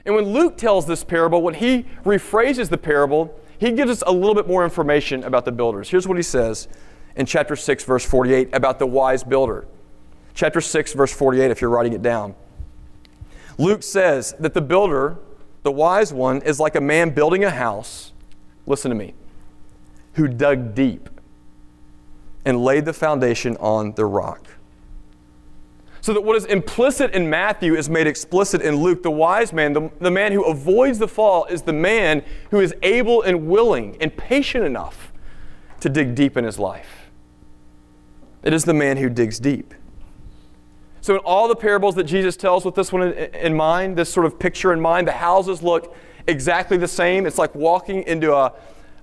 And 0.06 0.16
when 0.16 0.26
Luke 0.26 0.58
tells 0.58 0.86
this 0.86 1.04
parable, 1.04 1.42
when 1.42 1.56
he 1.56 1.86
rephrases 2.06 2.70
the 2.70 2.78
parable, 2.78 3.38
he 3.60 3.72
gives 3.72 3.92
us 3.92 4.04
a 4.08 4.12
little 4.12 4.36
bit 4.36 4.48
more 4.48 4.64
information 4.64 5.24
about 5.24 5.46
the 5.46 5.52
builders. 5.52 5.90
Here's 5.90 6.08
what 6.08 6.18
he 6.18 6.24
says 6.24 6.68
in 7.16 7.26
chapter 7.26 7.56
6, 7.56 7.84
verse 7.84 8.06
48 8.06 8.50
about 8.54 8.80
the 8.80 8.86
wise 8.86 9.24
builder. 9.24 9.66
Chapter 10.34 10.62
6, 10.62 10.94
verse 10.94 11.12
48, 11.12 11.52
if 11.52 11.62
you're 11.62 11.70
writing 11.70 11.94
it 11.94 12.02
down. 12.02 12.36
Luke 13.58 13.82
says 13.82 14.36
that 14.40 14.54
the 14.54 14.62
builder, 14.62 15.18
the 15.64 15.72
wise 15.72 16.14
one, 16.14 16.42
is 16.44 16.60
like 16.60 16.76
a 16.76 16.82
man 16.82 17.10
building 17.10 17.44
a 17.44 17.50
house. 17.50 18.14
Listen 18.68 18.90
to 18.90 18.96
me. 18.96 19.16
Who 20.14 20.28
dug 20.28 20.76
deep 20.76 21.10
and 22.46 22.64
laid 22.64 22.86
the 22.86 22.94
foundation 22.94 23.58
on 23.58 23.94
the 23.94 24.06
rock. 24.06 24.48
So 26.08 26.14
that 26.14 26.22
what 26.22 26.38
is 26.38 26.46
implicit 26.46 27.12
in 27.12 27.30
Matthew 27.30 27.76
is 27.76 27.90
made 27.90 28.08
explicit 28.08 28.62
in 28.62 28.78
Luke. 28.78 29.04
The 29.04 29.12
wise 29.12 29.52
man, 29.52 29.74
the, 29.74 29.92
the 30.00 30.10
man 30.10 30.32
who 30.32 30.42
avoids 30.46 31.00
the 31.00 31.08
fall, 31.10 31.44
is 31.48 31.64
the 31.64 31.74
man 31.74 32.24
who 32.50 32.62
is 32.62 32.74
able 32.82 33.24
and 33.24 33.50
willing 33.50 33.98
and 34.00 34.16
patient 34.16 34.64
enough 34.64 35.12
to 35.82 35.90
dig 35.90 36.16
deep 36.16 36.38
in 36.38 36.46
his 36.46 36.58
life. 36.58 37.10
It 38.42 38.54
is 38.54 38.64
the 38.64 38.74
man 38.74 38.96
who 38.96 39.10
digs 39.10 39.38
deep. 39.38 39.74
So, 41.02 41.16
in 41.16 41.20
all 41.26 41.50
the 41.50 41.58
parables 41.58 41.96
that 41.96 42.06
Jesus 42.06 42.38
tells 42.38 42.64
with 42.64 42.76
this 42.76 42.94
one 42.94 43.02
in, 43.02 43.12
in 43.36 43.54
mind, 43.54 43.98
this 43.98 44.10
sort 44.10 44.26
of 44.26 44.40
picture 44.40 44.72
in 44.72 44.80
mind, 44.80 45.10
the 45.10 45.12
houses 45.12 45.62
look 45.62 45.94
exactly 46.26 46.78
the 46.78 46.88
same. 46.88 47.26
It's 47.26 47.38
like 47.38 47.54
walking 47.54 48.04
into 48.04 48.34
a, 48.34 48.54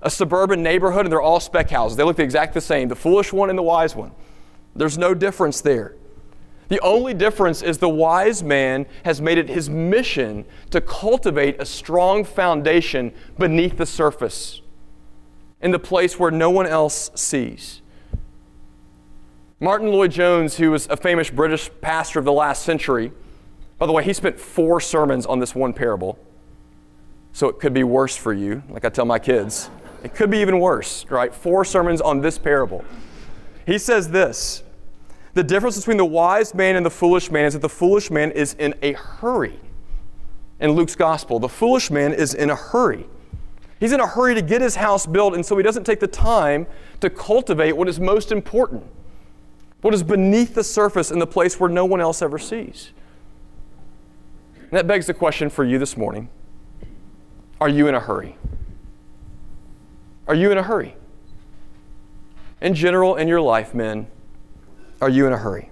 a 0.01 0.09
suburban 0.09 0.63
neighborhood 0.63 1.05
and 1.05 1.11
they're 1.11 1.21
all 1.21 1.39
spec 1.39 1.69
houses. 1.69 1.97
They 1.97 2.03
look 2.03 2.17
exactly 2.17 2.55
the 2.55 2.65
same 2.65 2.87
the 2.87 2.95
foolish 2.95 3.31
one 3.31 3.51
and 3.51 3.59
the 3.59 3.61
wise 3.61 3.95
one. 3.95 4.11
There's 4.75 4.97
no 4.97 5.13
difference 5.13 5.61
there. 5.61 5.97
The 6.67 6.79
only 6.81 7.13
difference 7.13 7.61
is 7.61 7.77
the 7.77 7.89
wise 7.89 8.43
man 8.43 8.85
has 9.03 9.21
made 9.21 9.37
it 9.37 9.49
his 9.49 9.69
mission 9.69 10.45
to 10.71 10.81
cultivate 10.81 11.61
a 11.61 11.65
strong 11.65 12.23
foundation 12.23 13.13
beneath 13.37 13.77
the 13.77 13.85
surface, 13.85 14.61
in 15.61 15.71
the 15.71 15.79
place 15.79 16.19
where 16.19 16.31
no 16.31 16.49
one 16.49 16.65
else 16.65 17.11
sees. 17.15 17.81
Martyn 19.59 19.91
Lloyd-Jones, 19.91 20.57
who 20.57 20.71
was 20.71 20.87
a 20.87 20.97
famous 20.97 21.29
British 21.29 21.69
pastor 21.81 22.19
of 22.19 22.25
the 22.25 22.33
last 22.33 22.63
century, 22.63 23.11
by 23.77 23.85
the 23.85 23.91
way, 23.91 24.03
he 24.03 24.13
spent 24.13 24.39
four 24.39 24.79
sermons 24.79 25.25
on 25.25 25.39
this 25.39 25.53
one 25.53 25.73
parable. 25.73 26.17
So 27.33 27.49
it 27.49 27.59
could 27.59 27.73
be 27.73 27.83
worse 27.83 28.15
for 28.15 28.33
you, 28.33 28.63
like 28.69 28.85
I 28.85 28.89
tell 28.89 29.05
my 29.05 29.19
kids. 29.19 29.69
It 30.03 30.13
could 30.13 30.29
be 30.29 30.37
even 30.39 30.59
worse, 30.59 31.05
right? 31.09 31.33
Four 31.33 31.65
sermons 31.65 31.99
on 31.99 32.21
this 32.21 32.37
parable. 32.37 32.85
He 33.65 33.77
says 33.77 34.09
this 34.09 34.63
the 35.35 35.43
difference 35.43 35.77
between 35.77 35.97
the 35.97 36.05
wise 36.05 36.55
man 36.55 36.77
and 36.77 36.85
the 36.85 36.89
foolish 36.89 37.29
man 37.29 37.45
is 37.45 37.53
that 37.53 37.61
the 37.61 37.69
foolish 37.69 38.09
man 38.09 38.31
is 38.31 38.53
in 38.53 38.73
a 38.81 38.93
hurry. 38.93 39.59
In 40.61 40.71
Luke's 40.71 40.95
gospel, 40.95 41.39
the 41.39 41.49
foolish 41.49 41.91
man 41.91 42.13
is 42.13 42.33
in 42.33 42.49
a 42.49 42.55
hurry. 42.55 43.05
He's 43.81 43.91
in 43.91 43.99
a 43.99 44.07
hurry 44.07 44.33
to 44.33 44.41
get 44.41 44.61
his 44.61 44.77
house 44.77 45.05
built, 45.05 45.35
and 45.35 45.45
so 45.45 45.57
he 45.57 45.63
doesn't 45.63 45.83
take 45.83 45.99
the 45.99 46.07
time 46.07 46.65
to 47.01 47.09
cultivate 47.09 47.73
what 47.73 47.89
is 47.89 47.99
most 47.99 48.31
important, 48.31 48.85
what 49.81 49.93
is 49.93 50.03
beneath 50.03 50.55
the 50.55 50.63
surface 50.63 51.11
in 51.11 51.19
the 51.19 51.27
place 51.27 51.59
where 51.59 51.69
no 51.69 51.83
one 51.83 51.99
else 51.99 52.21
ever 52.21 52.39
sees. 52.39 52.93
And 54.61 54.71
that 54.71 54.87
begs 54.87 55.05
the 55.05 55.13
question 55.13 55.49
for 55.49 55.65
you 55.65 55.77
this 55.77 55.97
morning 55.97 56.29
Are 57.59 57.69
you 57.69 57.89
in 57.89 57.95
a 57.95 57.99
hurry? 57.99 58.37
Are 60.29 60.35
you 60.35 60.49
in 60.49 60.57
a 60.57 60.63
hurry? 60.63 60.95
In 62.61 62.73
general, 62.73 63.17
in 63.17 63.27
your 63.27 63.41
life, 63.41 63.73
men, 63.73 64.07
are 65.01 65.09
you 65.09 65.27
in 65.27 65.33
a 65.33 65.37
hurry? 65.37 65.71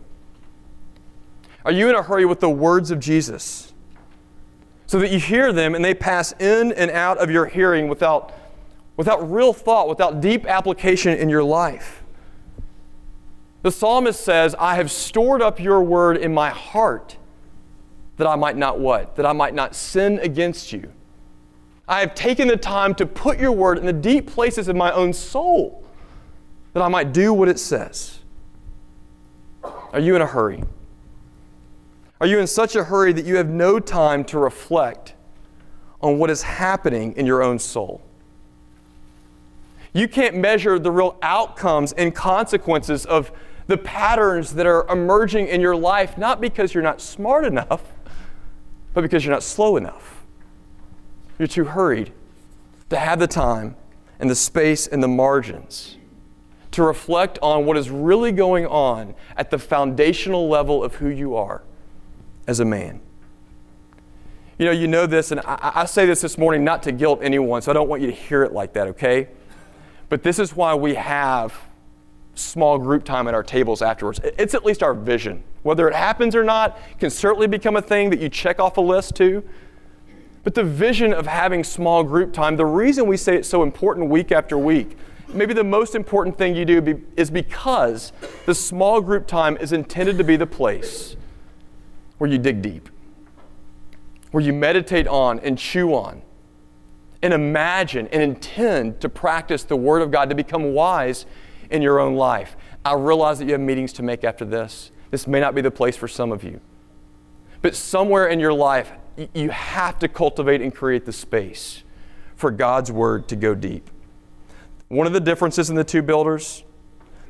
Are 1.65 1.71
you 1.71 1.89
in 1.89 1.95
a 1.95 2.03
hurry 2.03 2.25
with 2.25 2.39
the 2.39 2.49
words 2.49 2.91
of 2.91 2.99
Jesus? 2.99 3.73
so 4.93 4.99
that 4.99 5.09
you 5.09 5.17
hear 5.17 5.51
them 5.51 5.73
and 5.73 5.83
they 5.83 5.95
pass 5.95 6.33
in 6.33 6.71
and 6.73 6.91
out 6.91 7.17
of 7.17 7.31
your 7.31 7.47
hearing 7.47 7.87
without, 7.87 8.31
without 8.95 9.31
real 9.31 9.51
thought, 9.51 9.89
without 9.89 10.21
deep 10.21 10.45
application 10.45 11.17
in 11.17 11.29
your 11.29 11.43
life. 11.43 12.03
The 13.63 13.71
psalmist 13.71 14.21
says, 14.21 14.53
I 14.59 14.75
have 14.75 14.91
stored 14.91 15.41
up 15.41 15.59
your 15.59 15.81
word 15.81 16.17
in 16.17 16.31
my 16.31 16.51
heart 16.51 17.17
that 18.17 18.27
I 18.27 18.35
might 18.35 18.55
not 18.55 18.79
what? 18.79 19.15
That 19.15 19.25
I 19.25 19.33
might 19.33 19.55
not 19.55 19.73
sin 19.73 20.19
against 20.19 20.71
you. 20.71 20.91
I 21.87 22.01
have 22.01 22.13
taken 22.13 22.47
the 22.47 22.55
time 22.55 22.93
to 22.93 23.07
put 23.07 23.39
your 23.39 23.51
word 23.51 23.79
in 23.79 23.87
the 23.87 23.93
deep 23.93 24.27
places 24.27 24.67
of 24.67 24.75
my 24.75 24.91
own 24.91 25.11
soul 25.11 25.83
that 26.73 26.83
I 26.83 26.87
might 26.87 27.13
do 27.13 27.33
what 27.33 27.49
it 27.49 27.57
says. 27.57 28.19
Are 29.93 29.99
you 29.99 30.15
in 30.15 30.23
a 30.23 30.25
hurry? 30.25 30.63
Are 32.19 32.25
you 32.25 32.39
in 32.39 32.47
such 32.47 32.75
a 32.75 32.83
hurry 32.83 33.13
that 33.13 33.25
you 33.25 33.37
have 33.37 33.49
no 33.49 33.79
time 33.79 34.23
to 34.25 34.39
reflect 34.39 35.13
on 36.01 36.17
what 36.17 36.31
is 36.31 36.41
happening 36.41 37.13
in 37.15 37.27
your 37.27 37.43
own 37.43 37.59
soul? 37.59 38.01
You 39.93 40.07
can't 40.07 40.35
measure 40.35 40.79
the 40.79 40.89
real 40.89 41.15
outcomes 41.21 41.93
and 41.93 42.13
consequences 42.13 43.05
of 43.05 43.31
the 43.67 43.77
patterns 43.77 44.55
that 44.55 44.65
are 44.65 44.87
emerging 44.91 45.47
in 45.47 45.61
your 45.61 45.75
life, 45.75 46.17
not 46.17 46.41
because 46.41 46.73
you're 46.73 46.83
not 46.83 46.99
smart 46.99 47.45
enough, 47.45 47.83
but 48.95 49.01
because 49.01 49.23
you're 49.23 49.33
not 49.33 49.43
slow 49.43 49.77
enough. 49.77 50.23
You're 51.37 51.47
too 51.47 51.65
hurried 51.65 52.11
to 52.89 52.97
have 52.97 53.19
the 53.19 53.27
time 53.27 53.75
and 54.19 54.29
the 54.29 54.35
space 54.35 54.87
and 54.87 55.03
the 55.03 55.07
margins 55.07 55.97
to 56.73 56.83
reflect 56.83 57.39
on 57.41 57.65
what 57.65 57.77
is 57.77 57.89
really 57.89 58.31
going 58.31 58.65
on 58.65 59.15
at 59.37 59.49
the 59.49 59.59
foundational 59.59 60.49
level 60.49 60.83
of 60.83 60.95
who 60.95 61.07
you 61.07 61.35
are 61.35 61.63
as 62.47 62.59
a 62.59 62.65
man. 62.65 62.99
You 64.57 64.65
know, 64.65 64.71
you 64.71 64.87
know 64.87 65.05
this, 65.05 65.31
and 65.31 65.39
I, 65.41 65.71
I, 65.75 65.85
say 65.85 66.05
this 66.05 66.21
this 66.21 66.37
morning 66.37 66.63
not 66.63 66.83
to 66.83 66.91
guilt 66.91 67.19
anyone, 67.21 67.61
so 67.61 67.71
I 67.71 67.73
don't 67.73 67.89
want 67.89 68.01
you 68.01 68.07
to 68.07 68.13
hear 68.13 68.43
it 68.43 68.53
like 68.53 68.73
that, 68.73 68.87
okay? 68.89 69.29
But 70.09 70.23
this 70.23 70.39
is 70.39 70.55
why 70.55 70.75
we 70.75 70.95
have 70.95 71.53
small 72.35 72.77
group 72.77 73.03
time 73.03 73.27
at 73.27 73.33
our 73.33 73.43
tables 73.43 73.81
afterwards. 73.81 74.19
It's 74.23 74.53
at 74.53 74.65
least 74.65 74.83
our 74.83 74.93
vision. 74.93 75.43
Whether 75.63 75.87
it 75.87 75.95
happens 75.95 76.35
or 76.35 76.43
not 76.43 76.79
can 76.99 77.09
certainly 77.09 77.47
become 77.47 77.75
a 77.75 77.81
thing 77.81 78.09
that 78.09 78.19
you 78.19 78.29
check 78.29 78.59
off 78.59 78.77
a 78.77 78.81
list 78.81 79.15
too. 79.15 79.43
But 80.43 80.55
the 80.55 80.63
vision 80.63 81.13
of 81.13 81.25
having 81.25 81.63
small 81.63 82.03
group 82.03 82.33
time, 82.33 82.57
the 82.57 82.65
reason 82.65 83.07
we 83.07 83.17
say 83.17 83.37
it's 83.37 83.47
so 83.47 83.63
important 83.63 84.09
week 84.09 84.31
after 84.31 84.57
week, 84.57 84.97
maybe 85.33 85.53
the 85.53 85.63
most 85.63 85.95
important 85.95 86.37
thing 86.37 86.55
you 86.55 86.65
do 86.65 86.81
be, 86.81 86.95
is 87.15 87.29
because 87.31 88.11
the 88.45 88.55
small 88.55 89.01
group 89.01 89.27
time 89.27 89.57
is 89.57 89.71
intended 89.71 90.17
to 90.17 90.23
be 90.23 90.35
the 90.35 90.47
place 90.47 91.15
where 92.17 92.29
you 92.29 92.37
dig 92.37 92.61
deep, 92.61 92.89
where 94.31 94.43
you 94.43 94.53
meditate 94.53 95.07
on 95.07 95.39
and 95.39 95.57
chew 95.57 95.93
on 95.93 96.21
and 97.21 97.33
imagine 97.33 98.07
and 98.07 98.21
intend 98.21 98.99
to 99.01 99.09
practice 99.09 99.63
the 99.63 99.77
Word 99.77 100.01
of 100.01 100.11
God 100.11 100.29
to 100.29 100.35
become 100.35 100.73
wise 100.73 101.25
in 101.71 101.81
your 101.81 101.99
own 101.99 102.15
life. 102.15 102.57
I 102.83 102.93
realize 102.95 103.39
that 103.39 103.45
you 103.45 103.53
have 103.53 103.61
meetings 103.61 103.93
to 103.93 104.03
make 104.03 104.23
after 104.23 104.43
this. 104.43 104.91
This 105.09 105.25
may 105.25 105.39
not 105.39 105.55
be 105.55 105.61
the 105.61 105.71
place 105.71 105.95
for 105.95 106.07
some 106.07 106.31
of 106.31 106.43
you. 106.43 106.59
But 107.61 107.75
somewhere 107.75 108.27
in 108.27 108.41
your 108.41 108.51
life, 108.51 108.91
you 109.33 109.51
have 109.51 109.99
to 109.99 110.07
cultivate 110.09 110.61
and 110.61 110.75
create 110.75 111.05
the 111.05 111.13
space 111.13 111.83
for 112.35 112.51
God's 112.51 112.91
Word 112.91 113.29
to 113.29 113.37
go 113.37 113.55
deep. 113.55 113.89
One 114.93 115.07
of 115.07 115.13
the 115.13 115.19
differences 115.19 115.71
in 115.71 115.75
the 115.75 115.83
two 115.83 116.03
builders 116.03 116.63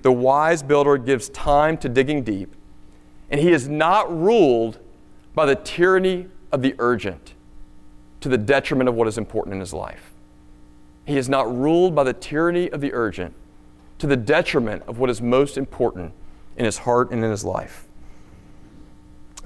the 0.02 0.12
wise 0.12 0.62
builder 0.62 0.98
gives 0.98 1.30
time 1.30 1.78
to 1.78 1.88
digging 1.88 2.24
deep, 2.24 2.54
and 3.30 3.40
he 3.40 3.54
is 3.54 3.70
not 3.70 4.14
ruled 4.14 4.80
by 5.34 5.46
the 5.46 5.56
tyranny 5.56 6.28
of 6.52 6.62
the 6.62 6.76
urgent 6.78 7.36
to 8.20 8.28
the 8.28 8.38
detriment 8.38 8.90
of 8.90 8.96
what 8.96 9.08
is 9.08 9.18
important 9.18 9.54
in 9.54 9.62
his 9.62 9.72
life. 9.72 10.12
He 11.06 11.16
is 11.16 11.30
not 11.30 11.58
ruled 11.58 11.96
by 11.96 12.04
the 12.04 12.12
tyranny 12.12 12.70
of 12.70 12.82
the 12.82 12.94
urgent 12.94 13.34
to 14.00 14.08
the 14.08 14.18
detriment 14.18 14.84
of 14.86 15.00
what 15.00 15.10
is 15.10 15.22
most 15.22 15.58
important 15.58 16.12
in 16.58 16.66
his 16.66 16.80
heart 16.80 17.12
and 17.12 17.24
in 17.24 17.32
his 17.32 17.46
life. 17.46 17.88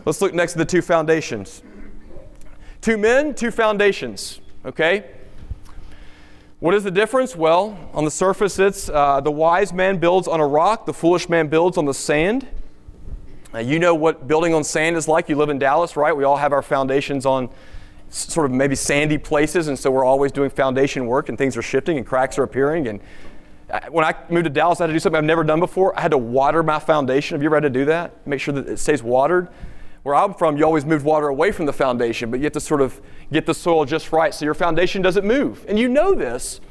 Let's 0.06 0.21
look 0.21 0.34
next 0.34 0.53
at 0.53 0.58
the 0.58 0.65
two 0.65 0.82
foundations. 0.82 1.62
Two 2.82 2.97
men, 2.97 3.36
two 3.36 3.51
foundations, 3.51 4.41
okay? 4.65 5.06
What 6.60 6.74
is 6.74 6.84
the 6.84 6.89
difference? 6.89 7.36
Well, 7.36 7.78
on 7.93 8.04
the 8.04 8.10
surface, 8.10 8.58
it's 8.58 8.89
uh, 8.89 9.22
the 9.22 9.30
wise 9.30 9.72
man 9.72 9.98
builds 9.98 10.28
on 10.28 10.39
a 10.39 10.48
rock, 10.48 10.88
the 10.88 10.93
foolish 10.93 11.30
man 11.30 11.50
builds 11.50 11.78
on 11.78 11.86
the 11.86 11.93
sand. 11.93 12.48
Uh, 13.54 13.60
you 13.60 13.78
know 13.78 13.93
what 13.93 14.28
building 14.28 14.56
on 14.56 14.63
sand 14.63 14.98
is 14.98 15.08
like. 15.08 15.30
You 15.30 15.36
live 15.36 15.50
in 15.50 15.60
Dallas, 15.60 15.96
right? 15.96 16.17
We 16.17 16.24
all 16.24 16.38
have 16.38 16.54
our 16.54 16.63
foundations 16.63 17.28
on 17.28 17.50
sort 18.10 18.48
of 18.48 18.52
maybe 18.54 18.76
sandy 18.76 19.20
places, 19.20 19.67
and 19.67 19.78
so 19.78 19.91
we're 19.91 20.04
always 20.04 20.32
doing 20.32 20.50
foundation 20.50 21.06
work, 21.06 21.30
and 21.30 21.38
things 21.38 21.56
are 21.58 21.62
shifting, 21.62 21.98
and 21.98 22.08
cracks 22.08 22.39
are 22.39 22.43
appearing. 22.43 22.88
And 22.88 23.02
uh, 23.70 23.82
when 23.91 24.04
I 24.04 24.15
moved 24.28 24.46
to 24.46 24.50
Dallas, 24.50 24.82
I 24.82 24.86
had 24.86 24.88
to 24.88 24.93
do 24.93 25.00
something 25.00 25.17
I've 25.17 25.26
never 25.26 25.43
done 25.43 25.60
before. 25.60 25.96
I 25.96 26.02
had 26.02 26.10
to 26.10 26.17
water 26.17 26.63
my 26.63 26.80
foundation. 26.80 27.36
Have 27.36 27.43
you 27.43 27.50
ever 27.50 27.58
had 27.58 27.63
to 27.63 27.70
do 27.70 27.86
that? 27.86 28.26
Make 28.26 28.39
sure 28.39 28.56
that 28.56 28.67
it 28.67 28.80
stays 28.80 29.04
watered 29.04 29.50
where 30.08 30.15
I'm 30.15 30.34
from, 30.34 30.56
you 30.56 30.63
always 30.63 30.86
moved 30.86 31.04
water 31.04 31.28
away 31.28 31.52
from 31.52 31.65
the 31.65 31.74
foundation, 31.74 32.32
but 32.32 32.39
you 32.39 32.46
have 32.46 32.54
to 32.54 32.62
sort 32.62 32.80
of 32.80 33.02
get 33.30 33.46
the 33.46 33.54
soil 33.54 33.84
just 33.84 34.13
right 34.13 34.34
so 34.34 34.46
your 34.46 34.54
foundation 34.54 35.02
doesn't 35.02 35.26
move. 35.26 35.65
And 35.67 35.78
you 35.78 35.89
know 35.89 36.15
this, 36.15 36.62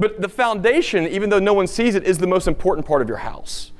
but 0.00 0.20
the 0.20 0.28
foundation, 0.28 1.06
even 1.06 1.30
though 1.30 1.38
no 1.38 1.54
one 1.54 1.68
sees 1.68 1.94
it, 1.94 2.02
is 2.02 2.18
the 2.18 2.26
most 2.26 2.48
important 2.48 2.84
part 2.84 3.00
of 3.00 3.06
your 3.06 3.18
house. 3.18 3.70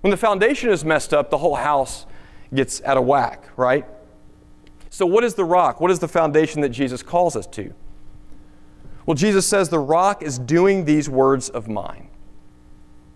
When 0.00 0.10
the 0.10 0.16
foundation 0.16 0.70
is 0.70 0.86
messed 0.86 1.12
up, 1.12 1.28
the 1.28 1.36
whole 1.36 1.56
house 1.56 2.06
gets 2.54 2.82
out 2.82 2.96
of 2.96 3.04
whack, 3.04 3.44
right? 3.58 3.84
So, 4.88 5.04
what 5.04 5.22
is 5.22 5.34
the 5.34 5.44
rock? 5.44 5.78
What 5.78 5.90
is 5.90 5.98
the 5.98 6.08
foundation 6.08 6.62
that 6.62 6.70
Jesus 6.70 7.02
calls 7.02 7.36
us 7.36 7.46
to? 7.48 7.74
Well, 9.04 9.14
Jesus 9.16 9.46
says 9.46 9.68
the 9.68 9.78
rock 9.78 10.22
is 10.22 10.38
doing 10.38 10.86
these 10.86 11.10
words 11.10 11.50
of 11.50 11.68
mine. 11.68 12.08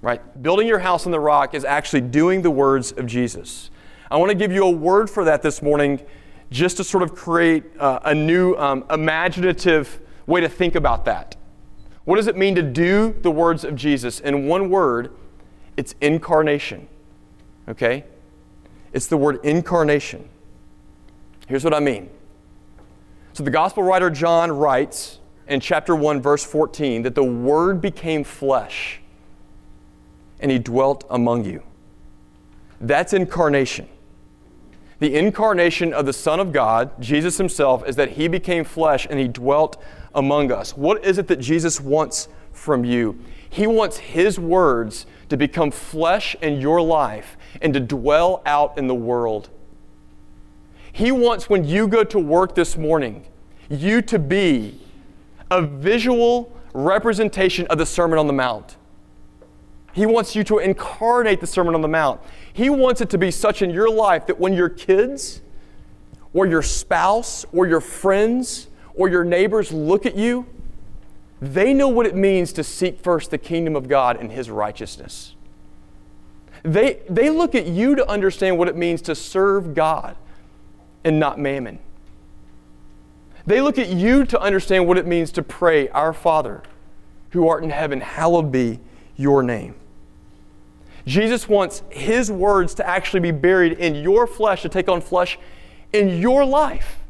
Right? 0.03 0.43
Building 0.43 0.69
your 0.69 0.81
house 0.81 1.07
on 1.07 1.13
the 1.13 1.21
rock 1.21 1.55
is 1.55 1.65
actually 1.65 2.03
doing 2.03 2.43
the 2.43 2.51
words 2.51 2.93
of 2.93 3.07
Jesus. 3.07 3.71
I 4.14 4.16
want 4.16 4.31
to 4.31 4.37
give 4.37 4.53
you 4.53 4.62
a 4.62 4.70
word 4.70 5.11
for 5.11 5.24
that 5.24 5.42
this 5.42 5.61
morning 5.61 6.00
just 6.48 6.77
to 6.77 6.85
sort 6.85 7.03
of 7.03 7.16
create 7.16 7.64
uh, 7.81 7.98
a 8.05 8.14
new 8.14 8.55
um, 8.55 8.85
imaginative 8.88 9.98
way 10.29 10.40
to 10.40 10.48
think 10.48 10.77
about 10.77 11.05
that. 11.07 11.35
What 12.05 12.14
does 12.14 12.29
it 12.29 12.37
mean 12.37 12.55
to 12.55 12.62
do 12.62 13.16
the 13.22 13.31
words 13.33 13.64
of 13.64 13.74
Jesus? 13.74 14.20
In 14.20 14.46
one 14.46 14.70
word, 14.70 15.11
it's 15.77 15.96
incarnation. 16.00 16.87
Okay? 17.66 18.05
It's 18.92 19.09
the 19.09 19.16
word 19.16 19.40
incarnation. 19.44 20.29
Here's 21.48 21.64
what 21.64 21.74
I 21.74 21.81
mean. 21.81 22.09
So 23.33 23.42
the 23.42 23.50
gospel 23.50 23.83
writer 23.83 24.11
John 24.11 24.53
writes 24.53 25.18
in 25.48 25.59
chapter 25.59 25.96
1, 25.96 26.22
verse 26.22 26.44
14, 26.44 27.03
that 27.03 27.16
the 27.16 27.24
Word 27.24 27.81
became 27.81 28.22
flesh 28.22 29.00
and 30.38 30.53
he 30.53 30.61
dwelt 30.61 31.03
among 31.11 31.44
you. 31.46 31.64
That's 32.81 33.12
incarnation. 33.12 33.88
The 35.05 35.19
incarnation 35.19 35.93
of 35.93 36.07
the 36.07 36.14
Son 36.14 36.40
of 36.40 36.51
God, 36.51 36.99
Jesus 36.99 37.37
Himself, 37.37 37.87
is 37.87 37.95
that 37.97 38.12
He 38.12 38.27
became 38.27 38.64
flesh 38.64 39.07
and 39.11 39.21
He 39.21 39.29
dwelt 39.29 39.77
among 40.14 40.51
us. 40.51 40.75
What 40.79 41.05
is 41.05 41.19
it 41.19 41.29
that 41.29 41.40
Jesus 41.40 41.79
wants 41.79 42.29
from 42.53 42.87
you? 42.87 43.19
He 43.51 43.67
wants 43.67 43.99
His 43.99 44.38
words 44.38 45.05
to 45.29 45.37
become 45.37 45.71
flesh 45.71 46.35
in 46.40 46.59
your 46.59 46.81
life 46.81 47.37
and 47.61 47.75
to 47.75 47.81
dwell 47.81 48.40
out 48.47 48.79
in 48.79 48.87
the 48.87 48.95
world. 48.95 49.51
He 50.90 51.12
wants, 51.12 51.51
when 51.51 51.64
you 51.64 51.87
go 51.87 52.03
to 52.05 52.19
work 52.19 52.55
this 52.55 52.79
morning, 52.79 53.27
you 53.69 54.01
to 54.01 54.19
be 54.19 54.81
a 55.51 55.61
visual 55.61 56.51
representation 56.73 57.67
of 57.67 57.77
the 57.77 57.85
Sermon 57.85 58.19
on 58.19 58.27
the 58.27 58.33
Mount. 58.33 58.79
He 59.94 60.07
wants 60.07 60.35
you 60.35 60.42
to 60.44 60.59
incarnate 60.59 61.40
the 61.40 61.46
Sermon 61.46 61.74
on 61.74 61.80
the 61.80 61.88
Mount. 61.88 62.20
He 62.52 62.68
wants 62.68 63.00
it 63.00 63.11
to 63.11 63.18
be 63.18 63.30
such 63.30 63.62
in 63.62 63.70
your 63.70 63.88
life 63.88 64.26
that 64.26 64.40
when 64.40 64.52
your 64.52 64.68
kids 64.68 65.40
or 66.33 66.46
your 66.46 66.62
spouse 66.62 67.46
or 67.52 67.68
your 67.68 67.80
friends 67.80 68.66
or 68.96 69.09
your 69.09 69.24
neighbors 69.24 69.72
look 69.72 70.04
at 70.04 70.16
you, 70.16 70.46
they 71.40 71.72
know 71.72 71.88
what 71.88 72.07
it 72.07 72.16
means 72.16 72.52
to 72.54 72.64
seek 72.64 72.98
first 72.98 73.30
the 73.30 73.38
kingdom 73.38 73.76
of 73.76 73.88
God 73.88 74.16
and 74.16 74.33
His 74.33 74.50
righteousness. 74.50 75.37
They, 76.64 77.00
they 77.09 77.30
look 77.30 77.54
at 77.54 77.66
you 77.66 77.94
to 77.94 78.09
understand 78.09 78.59
what 78.59 78.68
it 78.68 78.76
means 78.76 79.00
to 79.02 79.14
serve 79.14 79.74
God 79.74 80.16
and 81.04 81.20
not 81.20 81.38
mammon. 81.38 81.78
They 83.46 83.61
look 83.61 83.78
at 83.78 83.90
you 83.90 84.24
to 84.24 84.40
understand 84.40 84.88
what 84.88 84.98
it 84.98 85.07
means 85.07 85.30
to 85.33 85.42
pray, 85.42 85.88
Our 85.90 86.12
Father, 86.12 86.62
who 87.30 87.46
art 87.46 87.62
in 87.62 87.70
heaven, 87.70 88.00
hallowed 88.00 88.50
be 88.50 88.80
your 89.16 89.42
name. 89.42 89.74
Jesus 91.07 91.49
wants 91.49 91.83
his 91.90 92.31
words 92.31 92.75
to 92.75 92.87
actually 92.87 93.21
be 93.21 93.31
buried 93.31 93.73
in 93.73 93.95
your 93.95 94.27
flesh, 94.27 94.62
to 94.62 94.69
take 94.69 94.88
on 94.88 95.01
flesh 95.01 95.38
in 95.93 96.21
your 96.21 96.45
life, 96.45 97.01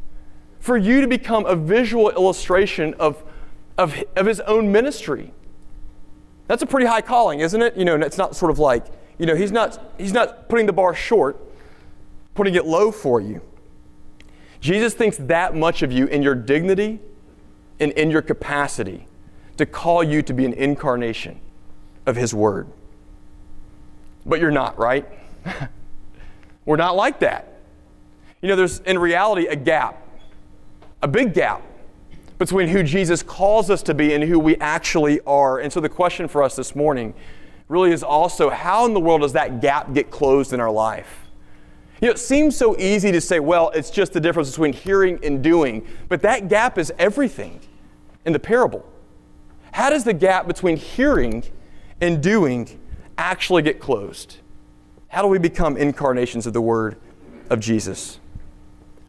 for 0.58 0.76
you 0.76 1.00
to 1.00 1.06
become 1.06 1.46
a 1.46 1.54
visual 1.54 2.10
illustration 2.10 2.94
of, 2.94 3.22
of, 3.78 4.02
of 4.16 4.26
his 4.26 4.40
own 4.40 4.72
ministry. 4.72 5.32
That's 6.48 6.62
a 6.62 6.66
pretty 6.66 6.86
high 6.86 7.00
calling, 7.00 7.40
isn't 7.40 7.62
it? 7.62 7.76
You 7.76 7.84
know, 7.84 7.94
it's 7.94 8.18
not 8.18 8.36
sort 8.36 8.50
of 8.50 8.58
like, 8.58 8.86
you 9.18 9.26
know, 9.26 9.36
he's 9.36 9.52
not, 9.52 9.92
he's 9.96 10.12
not 10.12 10.48
putting 10.48 10.66
the 10.66 10.72
bar 10.72 10.94
short, 10.94 11.40
putting 12.34 12.54
it 12.54 12.66
low 12.66 12.90
for 12.90 13.20
you. 13.20 13.40
Jesus 14.60 14.94
thinks 14.94 15.16
that 15.18 15.54
much 15.54 15.82
of 15.82 15.92
you 15.92 16.06
in 16.06 16.22
your 16.22 16.34
dignity 16.34 16.98
and 17.80 17.92
in 17.92 18.10
your 18.10 18.22
capacity 18.22 19.06
to 19.56 19.66
call 19.66 20.02
you 20.02 20.22
to 20.22 20.32
be 20.32 20.44
an 20.44 20.52
incarnation 20.54 21.40
of 22.06 22.16
His 22.16 22.34
Word. 22.34 22.68
But 24.26 24.40
you're 24.40 24.50
not, 24.50 24.78
right? 24.78 25.06
We're 26.64 26.76
not 26.76 26.96
like 26.96 27.20
that. 27.20 27.60
You 28.40 28.48
know, 28.48 28.56
there's 28.56 28.80
in 28.80 28.98
reality 28.98 29.46
a 29.46 29.56
gap, 29.56 30.06
a 31.02 31.08
big 31.08 31.34
gap 31.34 31.62
between 32.38 32.68
who 32.68 32.82
Jesus 32.82 33.22
calls 33.22 33.70
us 33.70 33.82
to 33.84 33.94
be 33.94 34.14
and 34.14 34.24
who 34.24 34.38
we 34.38 34.56
actually 34.56 35.20
are. 35.22 35.60
And 35.60 35.72
so 35.72 35.80
the 35.80 35.88
question 35.88 36.28
for 36.28 36.42
us 36.42 36.56
this 36.56 36.74
morning 36.74 37.14
really 37.68 37.92
is 37.92 38.02
also 38.02 38.50
how 38.50 38.84
in 38.86 38.94
the 38.94 39.00
world 39.00 39.22
does 39.22 39.32
that 39.32 39.60
gap 39.60 39.94
get 39.94 40.10
closed 40.10 40.52
in 40.52 40.60
our 40.60 40.70
life? 40.70 41.26
You 42.00 42.08
know, 42.08 42.12
it 42.12 42.18
seems 42.18 42.56
so 42.56 42.76
easy 42.78 43.12
to 43.12 43.20
say, 43.20 43.40
well, 43.40 43.70
it's 43.70 43.88
just 43.88 44.12
the 44.12 44.20
difference 44.20 44.50
between 44.50 44.72
hearing 44.72 45.18
and 45.22 45.42
doing, 45.42 45.86
but 46.08 46.20
that 46.22 46.48
gap 46.48 46.76
is 46.76 46.92
everything 46.98 47.60
in 48.24 48.32
the 48.32 48.38
parable. 48.38 48.84
How 49.72 49.90
does 49.90 50.04
the 50.04 50.12
gap 50.12 50.46
between 50.46 50.76
hearing 50.76 51.44
and 52.00 52.22
doing 52.22 52.78
actually 53.18 53.62
get 53.62 53.80
closed? 53.80 54.38
How 55.08 55.22
do 55.22 55.28
we 55.28 55.38
become 55.38 55.76
incarnations 55.76 56.46
of 56.46 56.52
the 56.52 56.60
Word 56.60 56.96
of 57.50 57.60
Jesus? 57.60 58.18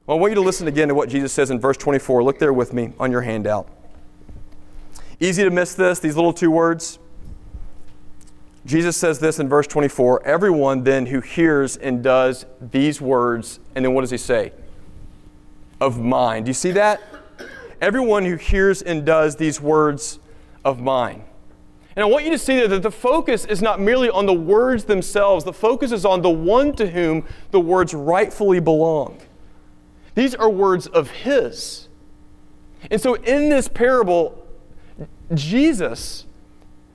Well, 0.05 0.17
I 0.17 0.21
want 0.21 0.31
you 0.31 0.35
to 0.35 0.41
listen 0.41 0.67
again 0.67 0.87
to 0.89 0.93
what 0.93 1.09
Jesus 1.09 1.33
says 1.33 1.49
in 1.49 1.59
verse 1.59 1.77
24. 1.77 2.23
Look 2.23 2.37
there 2.37 2.53
with 2.53 2.73
me 2.73 2.93
on 2.99 3.11
your 3.11 3.21
handout. 3.21 3.67
Easy 5.19 5.43
to 5.43 5.49
miss 5.49 5.73
this, 5.73 5.99
these 5.99 6.15
little 6.15 6.33
two 6.33 6.51
words. 6.51 6.99
Jesus 8.65 8.97
says 8.97 9.19
this 9.19 9.39
in 9.39 9.47
verse 9.47 9.67
24 9.67 10.25
Everyone 10.25 10.83
then 10.83 11.07
who 11.07 11.21
hears 11.21 11.77
and 11.77 12.03
does 12.03 12.45
these 12.61 12.99
words, 12.99 13.59
and 13.73 13.85
then 13.85 13.93
what 13.93 14.01
does 14.01 14.11
he 14.11 14.17
say? 14.17 14.51
Of 15.79 15.99
mine. 15.99 16.43
Do 16.43 16.49
you 16.49 16.53
see 16.53 16.71
that? 16.71 17.01
Everyone 17.81 18.25
who 18.25 18.35
hears 18.35 18.81
and 18.81 19.05
does 19.05 19.35
these 19.35 19.61
words 19.61 20.19
of 20.63 20.79
mine. 20.79 21.23
And 21.95 22.03
I 22.03 22.07
want 22.07 22.25
you 22.25 22.31
to 22.31 22.37
see 22.37 22.65
that 22.65 22.81
the 22.81 22.91
focus 22.91 23.45
is 23.45 23.61
not 23.61 23.79
merely 23.79 24.09
on 24.09 24.25
the 24.25 24.33
words 24.33 24.83
themselves, 24.83 25.45
the 25.45 25.53
focus 25.53 25.91
is 25.91 26.03
on 26.03 26.21
the 26.21 26.29
one 26.29 26.73
to 26.73 26.89
whom 26.89 27.25
the 27.51 27.59
words 27.59 27.93
rightfully 27.93 28.59
belong. 28.59 29.21
These 30.13 30.35
are 30.35 30.49
words 30.49 30.87
of 30.87 31.09
His. 31.09 31.87
And 32.91 32.99
so 32.99 33.15
in 33.15 33.49
this 33.49 33.67
parable, 33.67 34.45
Jesus 35.33 36.25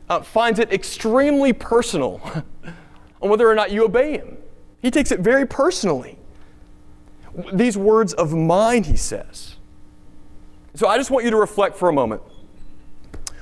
uh, 0.09 0.21
finds 0.21 0.59
it 0.59 0.73
extremely 0.73 1.53
personal 1.53 2.21
on 3.23 3.31
whether 3.31 3.49
or 3.49 3.55
not 3.55 3.71
you 3.71 3.85
obey 3.85 4.13
Him. 4.13 4.37
He 4.83 4.91
takes 4.91 5.13
it 5.13 5.21
very 5.21 5.47
personally. 5.47 6.19
These 7.53 7.77
words 7.77 8.13
of 8.13 8.35
mine, 8.35 8.85
He 8.85 8.97
says. 8.97 9.57
So 10.75 10.89
I 10.89 10.99
just 10.99 11.11
want 11.11 11.25
you 11.25 11.31
to 11.31 11.37
reflect 11.37 11.77
for 11.77 11.89
a 11.89 11.93
moment. 11.93 12.23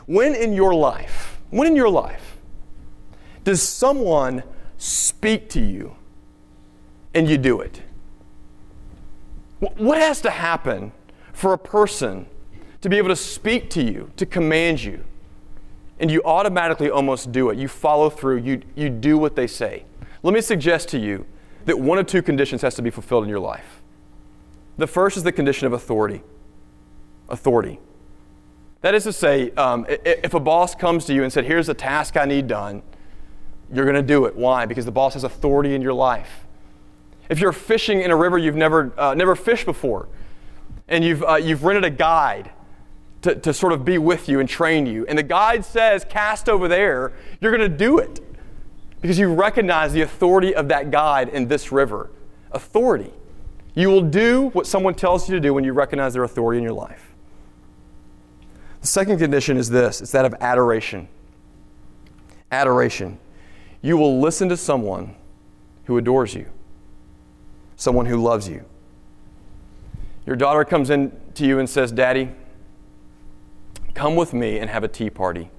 When 0.07 0.35
in 0.35 0.53
your 0.53 0.75
life, 0.75 1.38
when 1.51 1.67
in 1.67 1.77
your 1.77 1.89
life, 1.89 2.39
does 3.45 3.63
someone 3.63 4.43
speak 4.77 5.49
to 5.51 5.61
you 5.61 5.97
and 7.15 7.29
you 7.29 7.39
do 7.39 7.61
it? 7.61 7.83
What 9.59 9.99
has 9.99 10.21
to 10.23 10.31
happen 10.31 10.93
for 11.33 11.53
a 11.53 11.59
person 11.59 12.27
to 12.81 12.89
be 12.89 12.97
able 12.97 13.09
to 13.09 13.17
speak 13.17 13.71
to 13.71 13.83
you, 13.83 14.11
to 14.17 14.25
command 14.27 14.83
you, 14.83 15.05
and 15.99 16.11
you 16.11 16.23
automatically 16.25 16.91
almost 16.91 17.33
do 17.33 17.51
it? 17.51 17.59
You 17.59 17.67
follow 17.67 18.09
through, 18.09 18.39
you, 18.39 18.63
you 18.77 18.89
do 18.89 19.19
what 19.19 19.35
they 19.35 19.47
say. 19.47 19.85
Let 20.23 20.35
me 20.35 20.41
suggest 20.41 20.89
to 20.91 20.99
you 20.99 21.27
that 21.65 21.79
one 21.79 21.99
of 21.99 22.07
two 22.07 22.23
conditions 22.23 22.63
has 22.63 22.75
to 22.77 22.83
be 22.83 22.91
fulfilled 22.91 23.25
in 23.25 23.31
your 23.31 23.41
life. 23.41 23.83
The 24.77 24.87
first 24.87 25.17
is 25.17 25.23
the 25.25 25.33
condition 25.33 25.67
of 25.67 25.73
authority. 25.73 26.23
Authority. 27.29 27.81
That 28.81 28.95
is 28.95 29.05
to 29.05 29.12
say, 29.12 29.51
um, 29.53 29.87
if 29.88 30.35
a 30.35 30.41
boss 30.41 30.75
comes 30.75 31.05
to 31.07 31.14
you 31.14 31.25
and 31.25 31.33
said, 31.33 31.45
Here's 31.45 31.69
a 31.69 31.75
task 31.75 32.17
I 32.17 32.25
need 32.25 32.47
done, 32.47 32.83
you're 33.73 33.85
going 33.85 33.97
to 33.97 34.03
do 34.03 34.25
it. 34.27 34.37
Why? 34.37 34.67
Because 34.67 34.85
the 34.85 34.93
boss 34.93 35.14
has 35.14 35.25
authority 35.25 35.75
in 35.75 35.83
your 35.83 35.93
life. 35.93 36.47
If 37.29 37.41
you're 37.41 37.53
fishing 37.53 38.01
in 38.01 38.11
a 38.11 38.17
river 38.17 38.38
you've 38.38 38.57
never, 38.57 38.93
uh, 38.97 39.14
never 39.14 39.37
fished 39.37 39.67
before, 39.67 40.09
and 40.87 41.05
you've, 41.05 41.23
uh, 41.23 41.37
you've 41.37 41.64
rented 41.64 41.85
a 41.85 41.91
guide 41.91 42.51
to, 43.23 43.35
to 43.35 43.53
sort 43.53 43.73
of 43.73 43.85
be 43.85 43.99
with 43.99 44.29
you 44.29 44.41
and 44.41 44.49
train 44.49 44.87
you, 44.87 45.05
and 45.07 45.19
the 45.19 45.23
guide 45.23 45.64
says, 45.64 46.07
cast 46.09 46.49
over 46.49 46.69
there, 46.69 47.12
you're 47.41 47.55
going 47.55 47.71
to 47.71 47.77
do 47.77 47.99
it 47.99 48.21
because 49.03 49.19
you 49.19 49.33
recognize 49.33 49.93
the 49.93 50.01
authority 50.01 50.55
of 50.55 50.69
that 50.69 50.91
guide 50.91 51.29
in 51.29 51.49
this 51.49 51.71
river. 51.71 52.11
Authority. 52.53 53.12
You 53.75 53.88
will 53.88 54.03
do 54.03 54.49
what 54.51 54.67
someone 54.67 54.95
tells 54.95 55.29
you 55.29 55.35
to 55.35 55.41
do 55.41 55.53
when 55.53 55.64
you 55.64 55.73
recognize 55.73 56.14
their 56.14 56.25
authority 56.25 56.59
in 56.59 56.64
your 56.64 56.73
life. 56.73 57.08
The 58.81 58.87
second 58.87 59.19
condition 59.19 59.57
is 59.57 59.69
this 59.69 60.01
it's 60.01 60.12
that 60.12 60.25
of 60.25 60.35
adoration. 60.41 61.09
Adoration. 62.51 63.19
You 63.83 63.97
will 63.97 64.21
listen 64.21 64.49
to 64.49 64.57
someone 64.57 65.14
who 65.85 65.99
adores 65.99 66.35
you 66.35 66.51
someone 67.79 68.07
who 68.07 68.21
loves 68.21 68.49
you. 68.49 68.64
Your 70.27 70.37
daughter 70.37 70.64
comes 70.64 70.91
in 70.91 71.12
to 71.35 71.47
you 71.47 71.59
and 71.59 71.71
says, 71.71 71.91
Daddy, 71.91 72.31
come 73.95 74.14
with 74.17 74.35
me 74.35 74.59
and 74.59 74.69
have 74.69 74.85
a 74.85 74.88
tea 74.88 75.09
party. 75.09 75.51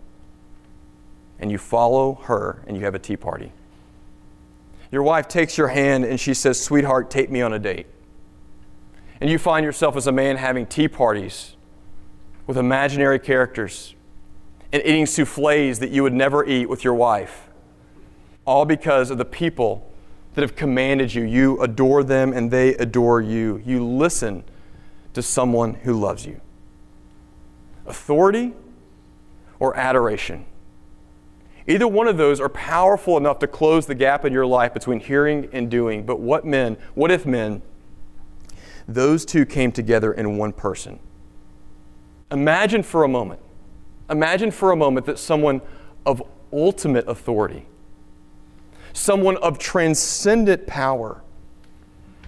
And 1.39 1.49
you 1.49 1.58
follow 1.58 2.15
her 2.25 2.62
and 2.67 2.77
you 2.77 2.84
have 2.84 2.93
a 2.93 2.99
tea 2.99 3.15
party. 3.17 3.53
Your 4.91 5.01
wife 5.01 5.27
takes 5.27 5.58
your 5.58 5.69
hand 5.69 6.03
and 6.03 6.19
she 6.19 6.34
says, 6.34 6.62
Sweetheart, 6.62 7.10
take 7.10 7.32
me 7.32 7.41
on 7.41 7.53
a 7.53 7.60
date. 7.60 7.88
And 9.21 9.29
you 9.29 9.39
find 9.39 9.63
yourself 9.63 9.95
as 9.95 10.05
a 10.05 10.12
man 10.12 10.36
having 10.36 10.65
tea 10.65 10.88
parties 10.88 11.55
with 12.49 12.57
imaginary 12.57 13.19
characters 13.19 13.93
and 14.73 14.81
eating 14.83 15.05
souffles 15.05 15.77
that 15.77 15.91
you 15.91 16.01
would 16.01 16.13
never 16.13 16.43
eat 16.47 16.67
with 16.67 16.83
your 16.83 16.95
wife, 16.95 17.47
all 18.43 18.65
because 18.65 19.12
of 19.12 19.19
the 19.19 19.25
people 19.25 19.88
that 20.33 20.41
have 20.41 20.55
commanded 20.55 21.13
you. 21.13 21.21
You 21.21 21.62
adore 21.62 22.03
them 22.03 22.33
and 22.33 22.49
they 22.49 22.69
adore 22.73 23.21
you. 23.21 23.62
You 23.63 23.85
listen 23.85 24.43
to 25.13 25.21
someone 25.21 25.75
who 25.75 25.93
loves 25.93 26.25
you. 26.25 26.41
Authority 27.85 28.55
or 29.59 29.77
adoration. 29.77 30.47
Either 31.67 31.88
one 31.88 32.07
of 32.07 32.17
those 32.17 32.39
are 32.39 32.49
powerful 32.49 33.15
enough 33.15 33.38
to 33.38 33.47
close 33.47 33.85
the 33.85 33.93
gap 33.93 34.25
in 34.25 34.33
your 34.33 34.47
life 34.47 34.73
between 34.73 34.99
hearing 34.99 35.47
and 35.53 35.69
doing. 35.69 36.03
But 36.03 36.19
what 36.19 36.45
men, 36.45 36.77
what 36.95 37.12
if 37.12 37.27
men, 37.27 37.62
those 38.88 39.23
two 39.23 39.45
came 39.45 39.71
together 39.71 40.12
in 40.12 40.35
one 40.35 40.51
person? 40.51 40.99
Imagine 42.31 42.83
for 42.83 43.03
a 43.03 43.07
moment, 43.07 43.39
imagine 44.09 44.51
for 44.51 44.71
a 44.71 44.75
moment 44.75 45.05
that 45.07 45.17
someone 45.17 45.61
of 46.05 46.21
ultimate 46.53 47.07
authority, 47.07 47.65
someone 48.93 49.37
of 49.37 49.57
transcendent 49.57 50.67
power, 50.67 51.21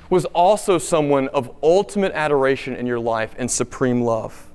was 0.09 0.25
also 0.25 0.77
someone 0.77 1.29
of 1.29 1.55
ultimate 1.63 2.11
adoration 2.13 2.75
in 2.75 2.85
your 2.85 2.99
life 2.99 3.33
and 3.37 3.49
supreme 3.49 4.01
love? 4.01 4.51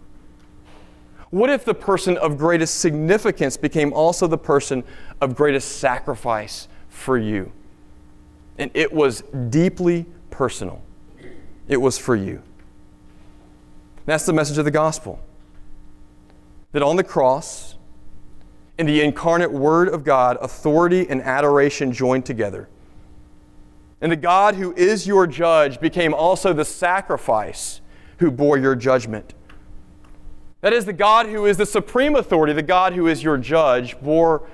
What 1.30 1.50
if 1.50 1.64
the 1.64 1.74
person 1.74 2.16
of 2.18 2.38
greatest 2.38 2.78
significance 2.80 3.56
became 3.56 3.92
also 3.92 4.26
the 4.26 4.38
person 4.38 4.84
of 5.20 5.34
greatest 5.34 5.78
sacrifice 5.78 6.68
for 6.88 7.16
you? 7.16 7.52
And 8.58 8.70
it 8.74 8.92
was 8.92 9.22
deeply 9.48 10.06
personal. 10.30 10.82
It 11.68 11.78
was 11.78 11.98
for 11.98 12.14
you. 12.14 12.42
That's 14.04 14.24
the 14.24 14.32
message 14.32 14.58
of 14.58 14.64
the 14.64 14.70
gospel. 14.70 15.20
That 16.76 16.82
on 16.82 16.96
the 16.96 17.04
cross, 17.04 17.78
in 18.76 18.84
the 18.84 19.00
incarnate 19.00 19.50
Word 19.50 19.88
of 19.88 20.04
God, 20.04 20.36
authority 20.42 21.08
and 21.08 21.22
adoration 21.22 21.90
joined 21.90 22.26
together. 22.26 22.68
And 24.02 24.12
the 24.12 24.16
God 24.16 24.56
who 24.56 24.74
is 24.74 25.06
your 25.06 25.26
judge 25.26 25.80
became 25.80 26.12
also 26.12 26.52
the 26.52 26.66
sacrifice 26.66 27.80
who 28.18 28.30
bore 28.30 28.58
your 28.58 28.74
judgment. 28.74 29.32
That 30.60 30.74
is, 30.74 30.84
the 30.84 30.92
God 30.92 31.24
who 31.24 31.46
is 31.46 31.56
the 31.56 31.64
supreme 31.64 32.14
authority, 32.14 32.52
the 32.52 32.60
God 32.60 32.92
who 32.92 33.06
is 33.06 33.22
your 33.22 33.38
judge, 33.38 33.98
bore 34.02 34.46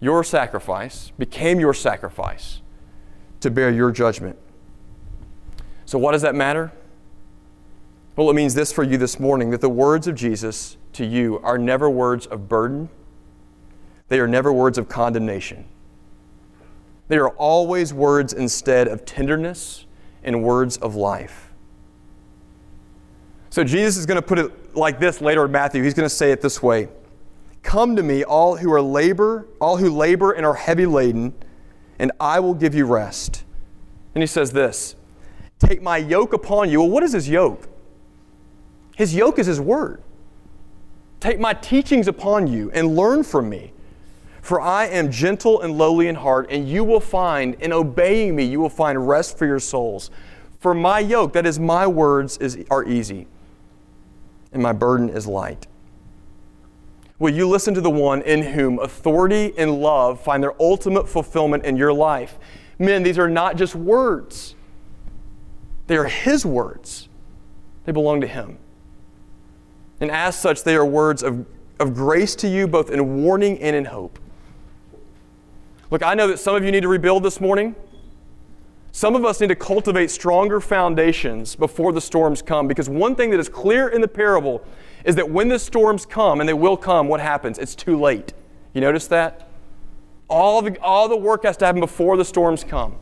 your 0.00 0.24
sacrifice, 0.24 1.12
became 1.18 1.60
your 1.60 1.74
sacrifice 1.74 2.62
to 3.40 3.50
bear 3.50 3.70
your 3.70 3.90
judgment. 3.90 4.38
So, 5.84 5.98
what 5.98 6.12
does 6.12 6.22
that 6.22 6.34
matter? 6.34 6.72
Well, 8.16 8.30
it 8.30 8.34
means 8.34 8.54
this 8.54 8.72
for 8.72 8.82
you 8.82 8.96
this 8.96 9.20
morning 9.20 9.50
that 9.50 9.60
the 9.60 9.68
words 9.68 10.08
of 10.08 10.16
Jesus 10.16 10.77
to 10.98 11.06
you 11.06 11.38
are 11.42 11.56
never 11.58 11.88
words 11.88 12.26
of 12.26 12.48
burden, 12.48 12.88
they 14.08 14.20
are 14.20 14.28
never 14.28 14.52
words 14.52 14.78
of 14.78 14.88
condemnation. 14.88 15.64
They 17.08 17.16
are 17.16 17.30
always 17.30 17.94
words 17.94 18.32
instead 18.32 18.86
of 18.86 19.04
tenderness 19.04 19.86
and 20.22 20.42
words 20.42 20.76
of 20.76 20.94
life. 20.94 21.52
So 23.50 23.64
Jesus 23.64 23.96
is 23.96 24.06
going 24.06 24.20
to 24.20 24.26
put 24.26 24.38
it 24.38 24.76
like 24.76 25.00
this 25.00 25.20
later 25.20 25.44
in 25.44 25.50
Matthew. 25.50 25.82
He's 25.82 25.94
going 25.94 26.08
to 26.08 26.14
say 26.14 26.32
it 26.32 26.42
this 26.42 26.62
way 26.62 26.88
Come 27.62 27.96
to 27.96 28.02
me, 28.02 28.24
all 28.24 28.56
who 28.56 28.72
are 28.72 28.82
labor, 28.82 29.46
all 29.60 29.76
who 29.76 29.90
labor 29.90 30.32
and 30.32 30.44
are 30.44 30.54
heavy 30.54 30.86
laden, 30.86 31.32
and 31.98 32.12
I 32.20 32.40
will 32.40 32.54
give 32.54 32.74
you 32.74 32.86
rest. 32.86 33.44
And 34.14 34.22
he 34.22 34.26
says 34.26 34.52
this 34.52 34.96
Take 35.58 35.80
my 35.80 35.96
yoke 35.96 36.32
upon 36.32 36.70
you. 36.70 36.80
Well, 36.80 36.90
what 36.90 37.02
is 37.02 37.12
his 37.12 37.28
yoke? 37.28 37.68
His 38.96 39.14
yoke 39.14 39.38
is 39.38 39.46
his 39.46 39.60
word. 39.60 40.02
Take 41.20 41.40
my 41.40 41.54
teachings 41.54 42.06
upon 42.08 42.46
you 42.46 42.70
and 42.72 42.94
learn 42.96 43.24
from 43.24 43.48
me. 43.48 43.72
For 44.40 44.60
I 44.60 44.86
am 44.86 45.10
gentle 45.10 45.60
and 45.60 45.76
lowly 45.76 46.08
in 46.08 46.14
heart, 46.14 46.46
and 46.50 46.68
you 46.68 46.84
will 46.84 47.00
find, 47.00 47.54
in 47.56 47.72
obeying 47.72 48.34
me, 48.34 48.44
you 48.44 48.60
will 48.60 48.70
find 48.70 49.06
rest 49.06 49.36
for 49.36 49.46
your 49.46 49.58
souls. 49.58 50.10
For 50.58 50.74
my 50.74 51.00
yoke, 51.00 51.32
that 51.34 51.44
is 51.44 51.58
my 51.58 51.86
words, 51.86 52.38
is, 52.38 52.64
are 52.70 52.84
easy, 52.84 53.26
and 54.52 54.62
my 54.62 54.72
burden 54.72 55.10
is 55.10 55.26
light. 55.26 55.66
Will 57.18 57.34
you 57.34 57.48
listen 57.48 57.74
to 57.74 57.80
the 57.80 57.90
one 57.90 58.22
in 58.22 58.42
whom 58.42 58.78
authority 58.78 59.52
and 59.58 59.82
love 59.82 60.20
find 60.20 60.42
their 60.42 60.60
ultimate 60.62 61.08
fulfillment 61.08 61.64
in 61.64 61.76
your 61.76 61.92
life? 61.92 62.38
Men, 62.78 63.02
these 63.02 63.18
are 63.18 63.28
not 63.28 63.56
just 63.56 63.74
words, 63.74 64.54
they 65.88 65.96
are 65.96 66.04
His 66.04 66.46
words. 66.46 67.08
They 67.84 67.92
belong 67.92 68.20
to 68.20 68.26
Him. 68.26 68.58
And 70.00 70.10
as 70.10 70.38
such, 70.38 70.62
they 70.62 70.76
are 70.76 70.84
words 70.84 71.22
of, 71.22 71.46
of 71.80 71.94
grace 71.94 72.34
to 72.36 72.48
you, 72.48 72.66
both 72.68 72.90
in 72.90 73.22
warning 73.22 73.60
and 73.60 73.74
in 73.74 73.86
hope. 73.86 74.18
Look, 75.90 76.02
I 76.02 76.14
know 76.14 76.26
that 76.28 76.38
some 76.38 76.54
of 76.54 76.64
you 76.64 76.70
need 76.70 76.82
to 76.82 76.88
rebuild 76.88 77.22
this 77.22 77.40
morning. 77.40 77.74
Some 78.92 79.14
of 79.14 79.24
us 79.24 79.40
need 79.40 79.48
to 79.48 79.56
cultivate 79.56 80.10
stronger 80.10 80.60
foundations 80.60 81.56
before 81.56 81.92
the 81.92 82.00
storms 82.00 82.42
come 82.42 82.68
because 82.68 82.88
one 82.88 83.14
thing 83.14 83.30
that 83.30 83.40
is 83.40 83.48
clear 83.48 83.88
in 83.88 84.00
the 84.00 84.08
parable 84.08 84.62
is 85.04 85.14
that 85.16 85.30
when 85.30 85.48
the 85.48 85.58
storms 85.58 86.04
come, 86.04 86.40
and 86.40 86.48
they 86.48 86.54
will 86.54 86.76
come, 86.76 87.08
what 87.08 87.20
happens? 87.20 87.58
It's 87.58 87.74
too 87.74 87.98
late. 87.98 88.34
You 88.74 88.80
notice 88.80 89.06
that? 89.08 89.48
All 90.28 90.60
the, 90.60 90.78
all 90.80 91.08
the 91.08 91.16
work 91.16 91.44
has 91.44 91.56
to 91.58 91.66
happen 91.66 91.80
before 91.80 92.16
the 92.16 92.24
storms 92.24 92.64
come. 92.64 92.96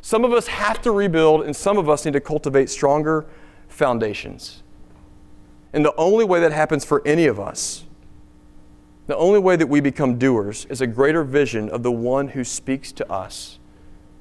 Some 0.00 0.24
of 0.24 0.32
us 0.32 0.46
have 0.46 0.80
to 0.82 0.90
rebuild, 0.90 1.42
and 1.44 1.54
some 1.54 1.78
of 1.78 1.88
us 1.88 2.04
need 2.04 2.12
to 2.12 2.20
cultivate 2.20 2.70
stronger 2.70 3.26
foundations. 3.68 4.62
And 5.74 5.84
the 5.84 5.94
only 5.96 6.24
way 6.24 6.40
that 6.40 6.52
happens 6.52 6.86
for 6.86 7.06
any 7.06 7.26
of 7.26 7.38
us 7.38 7.84
the 9.06 9.16
only 9.16 9.38
way 9.38 9.56
that 9.56 9.66
we 9.66 9.80
become 9.80 10.18
doers 10.18 10.66
is 10.70 10.80
a 10.80 10.86
greater 10.86 11.24
vision 11.24 11.68
of 11.68 11.82
the 11.82 11.92
one 11.92 12.28
who 12.28 12.42
speaks 12.42 12.90
to 12.92 13.12
us 13.12 13.58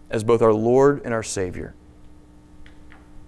as 0.10 0.24
both 0.24 0.42
our 0.42 0.54
Lord 0.54 1.02
and 1.06 1.14
our 1.14 1.24
Savior. 1.24 1.74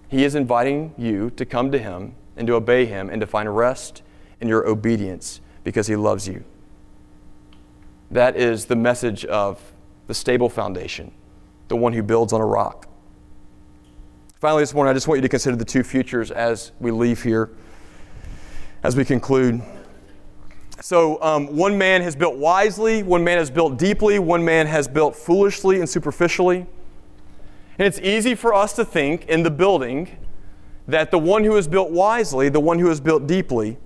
He 0.10 0.26
is 0.26 0.36
inviting 0.36 0.94
you 0.98 1.30
to 1.32 1.46
come 1.46 1.72
to 1.72 1.80
Him 1.80 2.14
and 2.36 2.46
to 2.48 2.56
obey 2.56 2.86
Him 2.86 3.10
and 3.10 3.22
to 3.22 3.28
find 3.28 3.56
rest 3.56 4.04
in 4.42 4.50
your 4.50 4.68
obedience 4.68 5.40
because 5.64 5.88
He 5.88 5.96
loves 5.96 6.28
you. 6.28 6.44
That 8.12 8.36
is 8.36 8.66
the 8.66 8.76
message 8.76 9.24
of 9.26 9.74
the 10.08 10.14
stable 10.14 10.50
foundation, 10.50 11.12
the 11.70 11.78
one 11.78 11.94
who 11.94 12.04
builds 12.04 12.34
on 12.34 12.42
a 12.42 12.46
rock. 12.46 12.88
Finally, 14.42 14.62
this 14.62 14.74
morning, 14.74 14.92
I 14.92 14.94
just 14.94 15.08
want 15.08 15.20
you 15.20 15.24
to 15.24 15.30
consider 15.30 15.56
the 15.56 15.66
two 15.66 15.84
futures 15.84 16.32
as 16.32 16.74
we 16.82 16.92
leave 16.92 17.24
here, 17.24 17.50
as 18.86 18.96
we 18.96 19.04
conclude. 19.04 19.64
So, 20.80 21.20
um, 21.24 21.56
one 21.56 21.76
man 21.76 22.04
has 22.04 22.16
built 22.16 22.36
wisely, 22.36 23.02
one 23.02 23.24
man 23.24 23.40
has 23.40 23.50
built 23.50 23.80
deeply, 23.80 24.20
one 24.20 24.46
man 24.46 24.68
has 24.68 24.88
built 24.88 25.16
foolishly 25.16 25.80
and 25.80 25.90
superficially. 25.90 26.68
And 27.80 27.88
it's 27.88 27.98
easy 27.98 28.36
for 28.36 28.54
us 28.54 28.74
to 28.74 28.86
think 28.86 29.26
in 29.26 29.42
the 29.42 29.50
building 29.50 30.16
that 30.88 31.10
the 31.10 31.18
one 31.18 31.44
who 31.44 31.56
has 31.56 31.68
built 31.68 31.90
wisely, 31.90 32.48
the 32.48 32.60
one 32.60 32.78
who 32.78 32.88
has 32.90 33.02
built 33.02 33.26
deeply, 33.26 33.80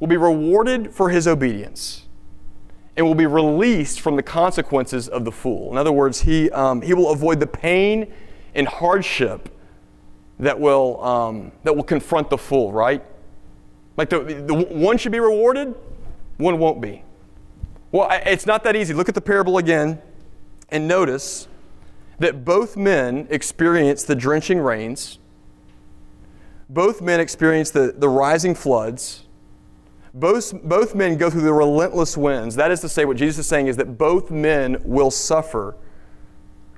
will 0.00 0.06
be 0.06 0.18
rewarded 0.18 0.92
for 0.92 1.08
his 1.08 1.26
obedience 1.26 2.04
and 2.94 3.06
will 3.06 3.14
be 3.14 3.24
released 3.24 4.02
from 4.02 4.16
the 4.16 4.22
consequences 4.22 5.08
of 5.08 5.24
the 5.24 5.32
fool. 5.32 5.70
In 5.72 5.78
other 5.78 5.92
words, 5.92 6.20
he, 6.20 6.50
um, 6.50 6.82
he 6.82 6.92
will 6.92 7.10
avoid 7.10 7.40
the 7.40 7.46
pain 7.46 8.12
and 8.54 8.68
hardship 8.68 9.48
that 10.38 10.60
will, 10.60 11.02
um, 11.02 11.52
that 11.62 11.74
will 11.74 11.84
confront 11.84 12.28
the 12.28 12.36
fool, 12.36 12.70
right? 12.70 13.02
Like 13.96 14.10
the, 14.10 14.20
the 14.20 14.54
one 14.54 14.98
should 14.98 15.12
be 15.12 15.20
rewarded, 15.20 15.74
one 16.36 16.58
won't 16.58 16.80
be. 16.80 17.02
Well, 17.92 18.08
it's 18.10 18.46
not 18.46 18.64
that 18.64 18.76
easy. 18.76 18.92
Look 18.92 19.08
at 19.08 19.14
the 19.14 19.20
parable 19.20 19.58
again 19.58 20.00
and 20.68 20.86
notice 20.86 21.48
that 22.18 22.44
both 22.44 22.76
men 22.76 23.26
experience 23.30 24.04
the 24.04 24.14
drenching 24.14 24.58
rains, 24.58 25.18
both 26.68 27.00
men 27.00 27.20
experience 27.20 27.70
the, 27.70 27.94
the 27.96 28.08
rising 28.08 28.54
floods. 28.54 29.22
Both, 30.12 30.62
both 30.62 30.94
men 30.94 31.16
go 31.16 31.28
through 31.28 31.42
the 31.42 31.52
relentless 31.52 32.16
winds. 32.16 32.56
That 32.56 32.70
is 32.70 32.80
to 32.80 32.88
say, 32.88 33.04
what 33.04 33.18
Jesus 33.18 33.40
is 33.40 33.46
saying 33.46 33.66
is 33.66 33.76
that 33.76 33.98
both 33.98 34.30
men 34.30 34.78
will 34.82 35.10
suffer 35.10 35.76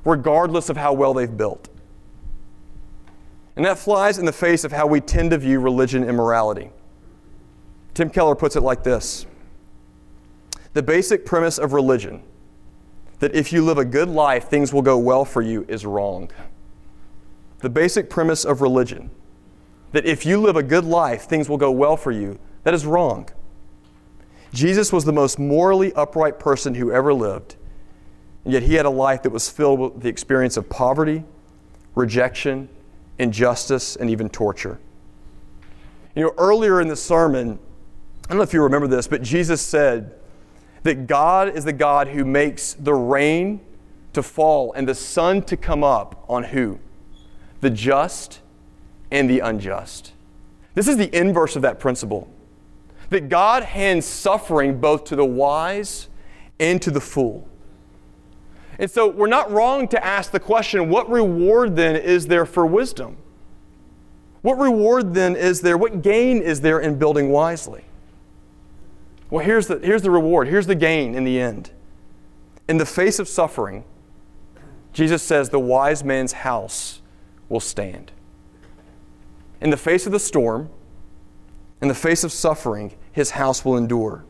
regardless 0.04 0.68
of 0.68 0.76
how 0.76 0.92
well 0.92 1.14
they've 1.14 1.36
built. 1.36 1.68
And 3.54 3.64
that 3.64 3.78
flies 3.78 4.18
in 4.18 4.24
the 4.24 4.32
face 4.32 4.64
of 4.64 4.72
how 4.72 4.86
we 4.86 5.00
tend 5.00 5.30
to 5.30 5.38
view 5.38 5.60
religion 5.60 6.02
and 6.02 6.16
morality. 6.16 6.70
Tim 7.98 8.10
Keller 8.10 8.36
puts 8.36 8.54
it 8.54 8.62
like 8.62 8.84
this 8.84 9.26
the 10.72 10.84
basic 10.84 11.26
premise 11.26 11.58
of 11.58 11.72
religion, 11.72 12.22
that 13.18 13.34
if 13.34 13.52
you 13.52 13.64
live 13.64 13.76
a 13.76 13.84
good 13.84 14.08
life, 14.08 14.48
things 14.48 14.72
will 14.72 14.82
go 14.82 14.96
well 14.96 15.24
for 15.24 15.42
you, 15.42 15.66
is 15.66 15.84
wrong. 15.84 16.30
The 17.58 17.68
basic 17.68 18.08
premise 18.08 18.44
of 18.44 18.60
religion, 18.60 19.10
that 19.90 20.06
if 20.06 20.24
you 20.24 20.40
live 20.40 20.54
a 20.54 20.62
good 20.62 20.84
life, 20.84 21.24
things 21.24 21.48
will 21.48 21.56
go 21.56 21.72
well 21.72 21.96
for 21.96 22.12
you, 22.12 22.38
that 22.62 22.72
is 22.72 22.86
wrong. 22.86 23.30
Jesus 24.52 24.92
was 24.92 25.04
the 25.04 25.12
most 25.12 25.40
morally 25.40 25.92
upright 25.94 26.38
person 26.38 26.76
who 26.76 26.92
ever 26.92 27.12
lived, 27.12 27.56
and 28.44 28.52
yet 28.52 28.62
he 28.62 28.74
had 28.74 28.86
a 28.86 28.90
life 28.90 29.24
that 29.24 29.30
was 29.30 29.50
filled 29.50 29.80
with 29.80 30.02
the 30.02 30.08
experience 30.08 30.56
of 30.56 30.70
poverty, 30.70 31.24
rejection, 31.96 32.68
injustice, 33.18 33.96
and 33.96 34.08
even 34.08 34.28
torture. 34.28 34.78
You 36.14 36.22
know, 36.22 36.34
earlier 36.38 36.80
in 36.80 36.86
the 36.86 36.94
sermon, 36.94 37.58
I 38.28 38.32
don't 38.32 38.38
know 38.38 38.44
if 38.44 38.52
you 38.52 38.62
remember 38.62 38.86
this, 38.86 39.08
but 39.08 39.22
Jesus 39.22 39.62
said, 39.62 40.18
that 40.82 41.06
God 41.06 41.54
is 41.54 41.64
the 41.64 41.72
God 41.72 42.08
who 42.08 42.24
makes 42.24 42.74
the 42.74 42.94
rain 42.94 43.60
to 44.12 44.22
fall 44.22 44.72
and 44.72 44.88
the 44.88 44.94
sun 44.94 45.42
to 45.42 45.56
come 45.56 45.84
up 45.84 46.24
on 46.28 46.44
who? 46.44 46.78
The 47.60 47.70
just 47.70 48.40
and 49.10 49.28
the 49.28 49.40
unjust. 49.40 50.12
This 50.74 50.88
is 50.88 50.96
the 50.96 51.14
inverse 51.16 51.56
of 51.56 51.62
that 51.62 51.80
principle. 51.80 52.28
That 53.10 53.28
God 53.28 53.64
hands 53.64 54.06
suffering 54.06 54.80
both 54.80 55.04
to 55.04 55.16
the 55.16 55.24
wise 55.24 56.08
and 56.60 56.80
to 56.82 56.90
the 56.90 57.00
fool. 57.00 57.48
And 58.78 58.90
so 58.90 59.08
we're 59.08 59.26
not 59.26 59.50
wrong 59.50 59.88
to 59.88 60.04
ask 60.04 60.30
the 60.30 60.40
question 60.40 60.88
what 60.88 61.10
reward 61.10 61.74
then 61.74 61.96
is 61.96 62.28
there 62.28 62.46
for 62.46 62.64
wisdom? 62.64 63.16
What 64.42 64.54
reward 64.58 65.14
then 65.14 65.34
is 65.34 65.62
there? 65.62 65.76
What 65.76 66.00
gain 66.00 66.42
is 66.42 66.60
there 66.60 66.78
in 66.78 66.96
building 66.96 67.30
wisely? 67.30 67.84
Well, 69.30 69.44
here's 69.44 69.66
the, 69.66 69.78
here's 69.78 70.02
the 70.02 70.10
reward, 70.10 70.48
here's 70.48 70.66
the 70.66 70.74
gain 70.74 71.14
in 71.14 71.24
the 71.24 71.38
end. 71.38 71.70
In 72.68 72.78
the 72.78 72.86
face 72.86 73.18
of 73.18 73.28
suffering, 73.28 73.84
Jesus 74.92 75.22
says 75.22 75.50
the 75.50 75.60
wise 75.60 76.02
man's 76.02 76.32
house 76.32 77.00
will 77.48 77.60
stand. 77.60 78.12
In 79.60 79.70
the 79.70 79.76
face 79.76 80.06
of 80.06 80.12
the 80.12 80.20
storm, 80.20 80.70
in 81.80 81.88
the 81.88 81.94
face 81.94 82.24
of 82.24 82.32
suffering, 82.32 82.94
his 83.12 83.32
house 83.32 83.64
will 83.64 83.76
endure. 83.76 84.24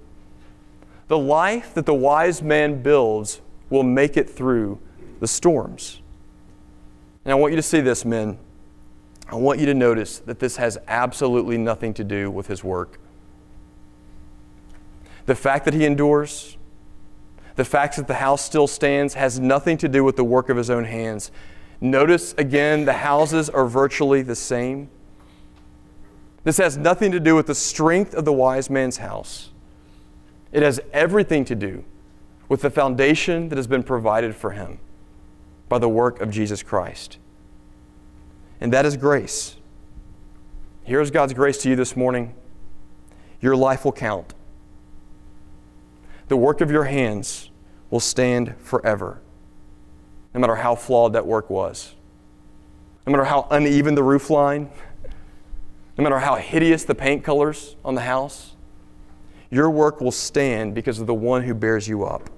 The 1.08 1.18
life 1.18 1.74
that 1.74 1.87
the 1.87 1.94
wise 1.94 2.42
man 2.42 2.82
builds 2.82 3.40
will 3.70 3.82
make 3.82 4.16
it 4.16 4.28
through 4.28 4.78
the 5.20 5.26
storms. 5.26 6.00
And 7.24 7.32
I 7.32 7.34
want 7.34 7.52
you 7.52 7.56
to 7.56 7.62
see 7.62 7.80
this, 7.80 8.04
men. 8.04 8.38
I 9.30 9.34
want 9.34 9.61
you 9.61 9.66
to 9.66 9.74
notice 9.74 10.18
that 10.20 10.38
this 10.38 10.56
has 10.56 10.78
absolutely 10.88 11.58
nothing 11.58 11.92
to 11.94 12.04
do 12.04 12.30
with 12.30 12.46
his 12.46 12.64
work. 12.64 12.98
The 15.29 15.35
fact 15.35 15.67
that 15.67 15.75
he 15.75 15.85
endures, 15.85 16.57
the 17.57 17.64
fact 17.64 17.97
that 17.97 18.07
the 18.07 18.14
house 18.14 18.43
still 18.43 18.67
stands, 18.67 19.12
has 19.12 19.38
nothing 19.38 19.77
to 19.77 19.87
do 19.87 20.03
with 20.03 20.17
the 20.17 20.25
work 20.25 20.49
of 20.49 20.57
his 20.57 20.71
own 20.71 20.85
hands. 20.85 21.31
Notice 21.83 22.33
again, 22.38 22.87
the 22.87 22.95
houses 22.95 23.51
are 23.51 23.67
virtually 23.67 24.23
the 24.23 24.35
same. 24.35 24.88
This 26.45 26.57
has 26.57 26.79
nothing 26.79 27.12
to 27.12 27.21
do 27.21 27.35
with 27.35 27.47
the 27.47 27.55
strength 27.55 28.14
of 28.14 28.25
the 28.25 28.33
wise 28.33 28.71
man's 28.71 28.97
house. 28.97 29.51
It 30.51 30.62
has 30.62 30.81
everything 30.95 31.45
to 31.45 31.55
do 31.55 31.85
with 32.49 32.62
the 32.62 32.71
foundation 32.71 33.51
that 33.51 33.57
has 33.57 33.67
been 33.67 33.83
provided 33.83 34.35
for 34.35 34.53
him 34.53 34.81
by 35.69 35.79
the 35.79 35.91
work 35.91 36.23
of 36.23 36.31
Jesus 36.31 36.62
Christ. 36.62 37.19
And 38.62 38.73
that 38.73 38.87
is 38.87 38.97
grace. 38.97 39.57
Here's 40.85 41.11
God's 41.11 41.35
grace 41.35 41.59
to 41.64 41.69
you 41.69 41.77
this 41.77 41.95
morning. 41.95 42.35
Your 43.43 43.57
life 43.57 43.85
will 43.85 43.93
count 43.93 44.33
the 46.29 46.37
work 46.37 46.61
of 46.61 46.71
your 46.71 46.85
hands 46.85 47.51
will 47.91 48.01
stand 48.01 48.55
forever, 48.59 49.21
no 50.35 50.41
matter 50.41 50.57
how 50.57 50.75
flawed 50.75 51.12
that 51.14 51.27
work 51.27 51.51
was, 51.51 51.95
no 53.07 53.12
matter 53.12 53.25
how 53.25 53.47
uneven 53.51 53.95
the 53.95 54.03
roof 54.03 54.31
line, 54.31 54.71
no 55.97 56.05
matter 56.05 56.19
how 56.19 56.37
hideous 56.37 56.85
the 56.85 56.95
paint 56.95 57.25
colors 57.25 57.77
on 57.85 57.95
the 57.95 58.03
house. 58.03 58.55
Your 59.51 59.71
work 59.71 60.01
will 60.01 60.12
stand 60.12 60.75
because 60.75 61.01
of 61.01 61.07
the 61.07 61.14
one 61.14 61.43
who 61.43 61.55
bears 61.55 61.88
you 61.88 62.05
up. 62.05 62.29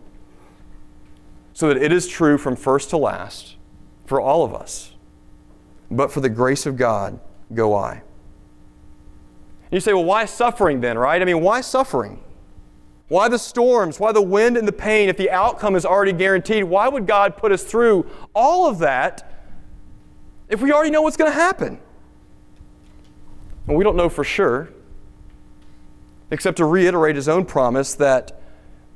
So 1.53 1.69
that 1.69 1.77
it 1.77 1.93
is 1.93 2.07
true 2.07 2.39
from 2.39 2.55
first 2.55 2.91
to 2.91 2.97
last 2.97 3.57
for 4.07 4.21
all 4.21 4.45
of 4.45 4.55
us 4.55 4.95
but 5.91 6.13
for 6.13 6.21
the 6.21 6.29
grace 6.29 6.67
of 6.67 6.77
God 6.77 7.19
go 7.53 7.75
I. 7.75 8.03
You 9.71 9.81
say, 9.81 9.93
well, 9.93 10.05
why 10.05 10.25
suffering 10.25 10.81
then, 10.81 10.99
right? 10.99 11.21
I 11.21 11.25
mean, 11.25 11.41
why 11.41 11.61
suffering? 11.61 12.23
Why 13.11 13.29
the 13.29 13.41
storms? 13.41 13.99
Why 13.99 14.13
the 14.13 14.23
wind 14.23 14.57
and 14.57 14.69
the 14.69 14.73
pain 14.73 15.09
if 15.09 15.17
the 15.17 15.33
outcome 15.33 15.75
is 15.75 15.85
already 15.85 16.13
guaranteed? 16.13 16.63
Why 16.63 16.89
would 16.89 17.09
God 17.09 17.37
put 17.37 17.51
us 17.51 17.65
through 17.65 18.07
all 18.37 18.69
of 18.69 18.79
that 18.79 19.45
if 20.49 20.63
we 20.63 20.71
already 20.71 20.93
know 20.93 21.03
what's 21.03 21.17
going 21.17 21.29
to 21.29 21.37
happen? 21.37 21.81
And 23.67 23.77
we 23.77 23.83
don't 23.83 23.97
know 23.97 24.09
for 24.09 24.23
sure, 24.23 24.71
except 26.31 26.59
to 26.59 26.65
reiterate 26.65 27.17
his 27.17 27.29
own 27.29 27.47
promise 27.47 27.95
that, 27.97 28.41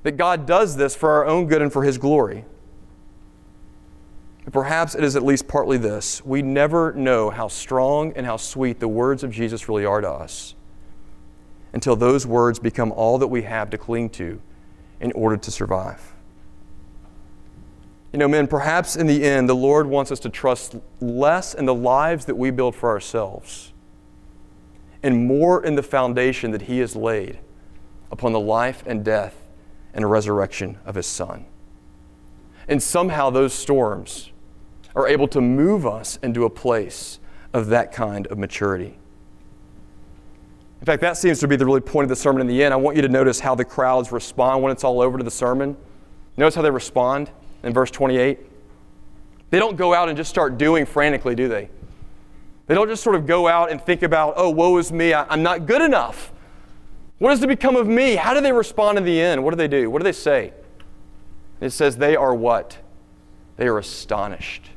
that 0.05 0.13
God 0.13 0.47
does 0.47 0.77
this 0.77 0.95
for 0.95 1.11
our 1.11 1.27
own 1.27 1.47
good 1.49 1.61
and 1.61 1.73
for 1.73 1.83
his 1.83 1.99
glory. 1.99 2.45
Perhaps 4.53 4.95
it 4.95 5.03
is 5.03 5.17
at 5.17 5.25
least 5.25 5.49
partly 5.49 5.77
this 5.77 6.25
we 6.25 6.41
never 6.41 6.93
know 6.93 7.31
how 7.31 7.49
strong 7.49 8.13
and 8.13 8.27
how 8.27 8.37
sweet 8.37 8.79
the 8.79 8.87
words 8.87 9.25
of 9.25 9.33
Jesus 9.33 9.69
really 9.69 9.85
are 9.85 10.01
to 10.01 10.09
us 10.09 10.55
until 11.75 11.97
those 11.97 12.25
words 12.27 12.59
become 12.61 12.93
all 12.93 13.19
that 13.19 13.27
we 13.27 13.43
have 13.43 13.69
to 13.69 13.77
cling 13.77 14.09
to 14.09 14.41
in 15.01 15.11
order 15.13 15.37
to 15.37 15.51
survive. 15.51 16.13
You 18.13 18.19
know, 18.21 18.29
men, 18.29 18.47
perhaps 18.47 18.95
in 18.95 19.09
the 19.09 19.25
end, 19.25 19.49
the 19.49 19.57
Lord 19.57 19.89
wants 19.89 20.13
us 20.13 20.21
to 20.21 20.29
trust 20.29 20.77
less 21.01 21.53
in 21.53 21.67
the 21.67 21.75
lives 21.75 22.27
that 22.27 22.37
we 22.37 22.53
build 22.53 22.77
for 22.77 22.89
ourselves 22.89 23.73
and 25.03 25.27
more 25.27 25.65
in 25.65 25.75
the 25.75 25.83
foundation 25.83 26.53
that 26.53 26.63
He 26.63 26.79
has 26.79 26.95
laid 26.95 27.41
upon 28.13 28.33
the 28.33 28.41
life 28.41 28.85
and 28.87 29.05
death 29.05 29.35
and 29.93 30.09
resurrection 30.09 30.79
of 30.87 30.95
His 30.95 31.07
Son. 31.07 31.45
And 32.69 32.81
somehow 32.81 33.31
those 33.31 33.53
storms 33.53 34.31
are 34.95 35.09
able 35.09 35.27
to 35.27 35.41
move 35.41 35.85
us 35.85 36.21
into 36.23 36.45
a 36.45 36.51
place 36.51 37.19
of 37.53 37.67
that 37.67 37.91
kind 37.91 38.29
of 38.29 38.39
maturity. 38.39 38.97
In 40.85 40.87
fact, 40.87 41.01
that 41.01 41.17
seems 41.17 41.41
to 41.41 41.49
be 41.49 41.57
the 41.57 41.65
really 41.65 41.81
point 41.81 42.05
of 42.05 42.11
the 42.11 42.17
sermon 42.17 42.43
in 42.43 42.47
the 42.47 42.63
end. 42.63 42.75
I 42.75 42.77
want 42.77 42.95
you 42.95 43.01
to 43.01 43.09
notice 43.09 43.41
how 43.41 43.55
the 43.55 43.65
crowds 43.65 44.13
respond 44.13 44.63
when 44.63 44.71
it's 44.71 44.85
all 44.85 45.01
over 45.01 45.17
to 45.17 45.25
the 45.25 45.31
sermon. 45.31 45.79
Notice 46.37 46.57
how 46.57 46.61
they 46.61 46.71
respond 46.71 47.31
in 47.63 47.73
verse 47.73 47.91
28. 47.91 48.39
They 49.49 49.59
don't 49.59 49.79
go 49.79 49.95
out 49.95 50.11
and 50.11 50.17
just 50.19 50.29
start 50.29 50.59
doing 50.59 50.85
frantically, 50.85 51.35
do 51.35 51.49
they? 51.49 51.71
They 52.67 52.75
don't 52.75 52.87
just 52.87 53.03
sort 53.03 53.17
of 53.17 53.27
go 53.27 53.49
out 53.49 53.71
and 53.71 53.81
think 53.81 54.03
about, 54.03 54.35
oh, 54.37 54.51
woe 54.51 54.77
is 54.77 54.93
me, 54.93 55.15
I, 55.15 55.33
am 55.33 55.43
not 55.43 55.65
good 55.65 55.81
enough. 55.81 56.35
What 57.17 57.33
is 57.33 57.41
to 57.41 57.47
become 57.47 57.77
of 57.77 57.87
me? 57.87 58.17
How 58.17 58.35
do 58.35 58.43
they 58.43 58.53
respond 58.53 58.99
in 58.99 59.05
the 59.05 59.19
end? 59.19 59.43
What 59.43 59.53
do 59.53 59.57
they 59.57 59.69
do? 59.69 59.89
What 59.89 60.01
do 60.01 60.05
they 60.05 60.13
say? 60.13 60.53
It 61.63 61.71
says 61.71 61.97
they 61.97 62.15
are 62.15 62.35
what? 62.35 62.77
They 63.57 63.69
are 63.69 63.79
astonished 63.79 64.69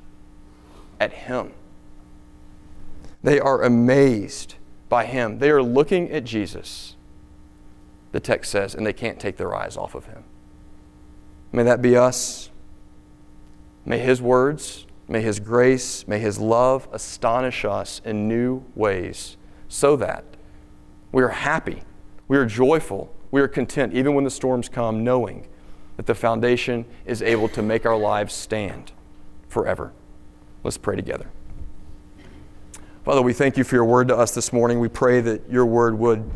at 1.02 1.12
him. 1.12 1.52
They 3.24 3.42
are 3.42 3.62
amazed 3.64 4.56
by 4.90 5.06
him. 5.06 5.40
They 5.40 5.50
are 5.50 5.62
looking 5.62 6.12
at 6.12 6.24
Jesus, 6.24 6.96
the 8.12 8.20
text 8.20 8.52
says, 8.52 8.76
and 8.76 8.86
they 8.86 8.94
can't 8.94 9.20
take 9.20 9.38
their 9.38 9.56
eyes 9.56 9.78
off 9.78 9.96
of 9.96 10.06
him. 10.06 10.24
May 11.52 11.64
that 11.64 11.82
be 11.82 11.96
us. 11.96 12.50
May 13.86 14.00
his 14.00 14.22
words, 14.22 14.86
may 15.08 15.22
his 15.22 15.40
grace, 15.40 16.06
may 16.08 16.20
his 16.20 16.40
love 16.40 16.90
astonish 16.92 17.64
us 17.64 18.02
in 18.04 18.28
new 18.28 18.66
ways 18.76 19.38
so 19.70 19.96
that 19.96 20.26
we 21.14 21.24
are 21.24 21.30
happy, 21.30 21.84
we 22.28 22.36
are 22.36 22.46
joyful, 22.46 23.14
we 23.32 23.40
are 23.40 23.48
content, 23.48 23.94
even 23.94 24.14
when 24.14 24.26
the 24.26 24.30
storms 24.30 24.68
come, 24.68 25.06
knowing 25.06 25.48
that 25.96 26.06
the 26.06 26.16
foundation 26.16 26.86
is 27.06 27.22
able 27.22 27.48
to 27.48 27.62
make 27.62 27.86
our 27.86 27.98
lives 27.98 28.34
stand 28.34 28.92
forever. 29.48 29.94
Let's 30.64 30.78
pray 30.78 30.98
together. 30.98 31.30
Father, 33.08 33.22
we 33.22 33.32
thank 33.32 33.56
you 33.56 33.64
for 33.64 33.76
your 33.76 33.86
word 33.86 34.10
to 34.10 34.18
us 34.18 34.36
this 34.36 34.52
morning. 34.52 34.82
We 34.82 34.90
pray 34.90 35.22
that 35.22 35.50
your 35.50 35.66
word 35.66 35.98
would, 35.98 36.30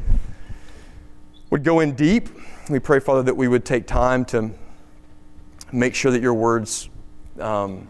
would 1.50 1.66
go 1.66 1.82
in 1.82 1.96
deep. 1.96 2.30
We 2.70 2.80
pray, 2.80 3.02
Father, 3.02 3.24
that 3.24 3.36
we 3.36 3.50
would 3.50 3.66
take 3.66 3.86
time 3.86 4.24
to 4.28 4.52
make 5.74 5.94
sure 5.94 6.14
that 6.14 6.22
your 6.22 6.34
words, 6.34 6.90
um, 7.42 7.90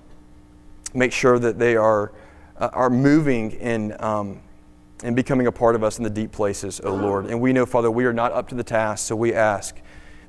make 0.96 1.12
sure 1.12 1.38
that 1.38 1.60
they 1.60 1.76
are, 1.76 2.12
uh, 2.58 2.72
are 2.74 2.90
moving 2.90 3.52
in, 3.52 3.96
um, 4.00 4.42
and 5.04 5.16
becoming 5.16 5.46
a 5.46 5.52
part 5.52 5.76
of 5.76 5.84
us 5.84 6.00
in 6.00 6.04
the 6.04 6.10
deep 6.10 6.32
places, 6.32 6.82
O 6.84 6.90
oh 6.90 6.96
Lord. 6.96 7.28
And 7.28 7.40
we 7.40 7.54
know, 7.54 7.68
Father, 7.68 7.92
we 7.92 8.06
are 8.06 8.14
not 8.14 8.32
up 8.32 8.50
to 8.50 8.56
the 8.56 8.64
task, 8.64 9.06
so 9.06 9.16
we 9.16 9.32
ask 9.32 9.80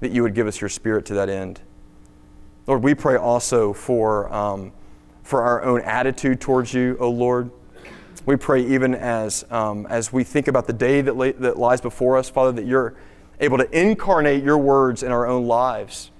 that 0.00 0.12
you 0.12 0.22
would 0.24 0.34
give 0.34 0.46
us 0.46 0.60
your 0.60 0.68
spirit 0.68 1.06
to 1.06 1.14
that 1.14 1.30
end. 1.30 1.62
Lord, 2.66 2.82
we 2.82 2.92
pray 2.92 3.16
also 3.16 3.72
for, 3.72 4.30
um, 4.30 4.72
for 5.22 5.40
our 5.40 5.62
own 5.62 5.80
attitude 5.80 6.42
towards 6.42 6.74
you, 6.74 6.98
O 7.00 7.06
oh 7.06 7.10
Lord. 7.10 7.50
We 8.24 8.36
pray 8.36 8.64
even 8.64 8.94
as, 8.94 9.44
um, 9.50 9.86
as 9.86 10.12
we 10.12 10.22
think 10.22 10.48
about 10.48 10.66
the 10.66 10.72
day 10.72 11.00
that, 11.00 11.16
la- 11.16 11.32
that 11.38 11.58
lies 11.58 11.80
before 11.80 12.16
us, 12.16 12.30
Father, 12.30 12.52
that 12.52 12.66
you're 12.66 12.94
able 13.40 13.58
to 13.58 13.78
incarnate 13.78 14.44
your 14.44 14.58
words 14.58 15.02
in 15.02 15.10
our 15.10 15.26
own 15.26 15.46
lives, 15.46 16.10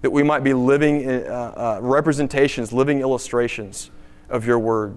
that 0.00 0.10
we 0.10 0.22
might 0.22 0.42
be 0.42 0.54
living 0.54 1.06
uh, 1.08 1.52
uh, 1.56 1.78
representations, 1.82 2.72
living 2.72 3.00
illustrations 3.00 3.90
of 4.30 4.46
your 4.46 4.58
word. 4.58 4.96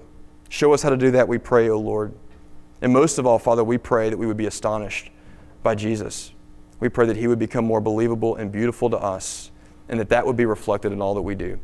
Show 0.50 0.74
us 0.74 0.82
how 0.82 0.90
to 0.90 0.98
do 0.98 1.12
that, 1.12 1.28
we 1.28 1.38
pray, 1.38 1.70
O 1.70 1.78
Lord. 1.80 2.14
And 2.82 2.94
most 2.94 3.18
of 3.18 3.26
all, 3.26 3.40
Father, 3.40 3.64
we 3.64 3.78
pray 3.78 4.10
that 4.10 4.18
we 4.18 4.26
would 4.26 4.38
be 4.38 4.46
astonished 4.46 5.12
by 5.64 5.76
Jesus. 5.76 6.32
We 6.80 6.90
pray 6.90 7.08
that 7.08 7.18
he 7.18 7.28
would 7.28 7.40
become 7.40 7.66
more 7.66 7.82
believable 7.82 8.36
and 8.36 8.52
beautiful 8.52 8.90
to 8.90 8.98
us, 8.98 9.52
and 9.90 10.00
that 10.00 10.10
that 10.10 10.26
would 10.26 10.38
be 10.38 10.46
reflected 10.46 10.94
in 10.94 11.02
all 11.02 11.16
that 11.16 11.22
we 11.22 11.36
do. 11.36 11.60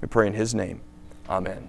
We 0.00 0.08
pray 0.08 0.26
in 0.26 0.34
his 0.34 0.54
name. 0.54 0.80
Amen. 1.28 1.68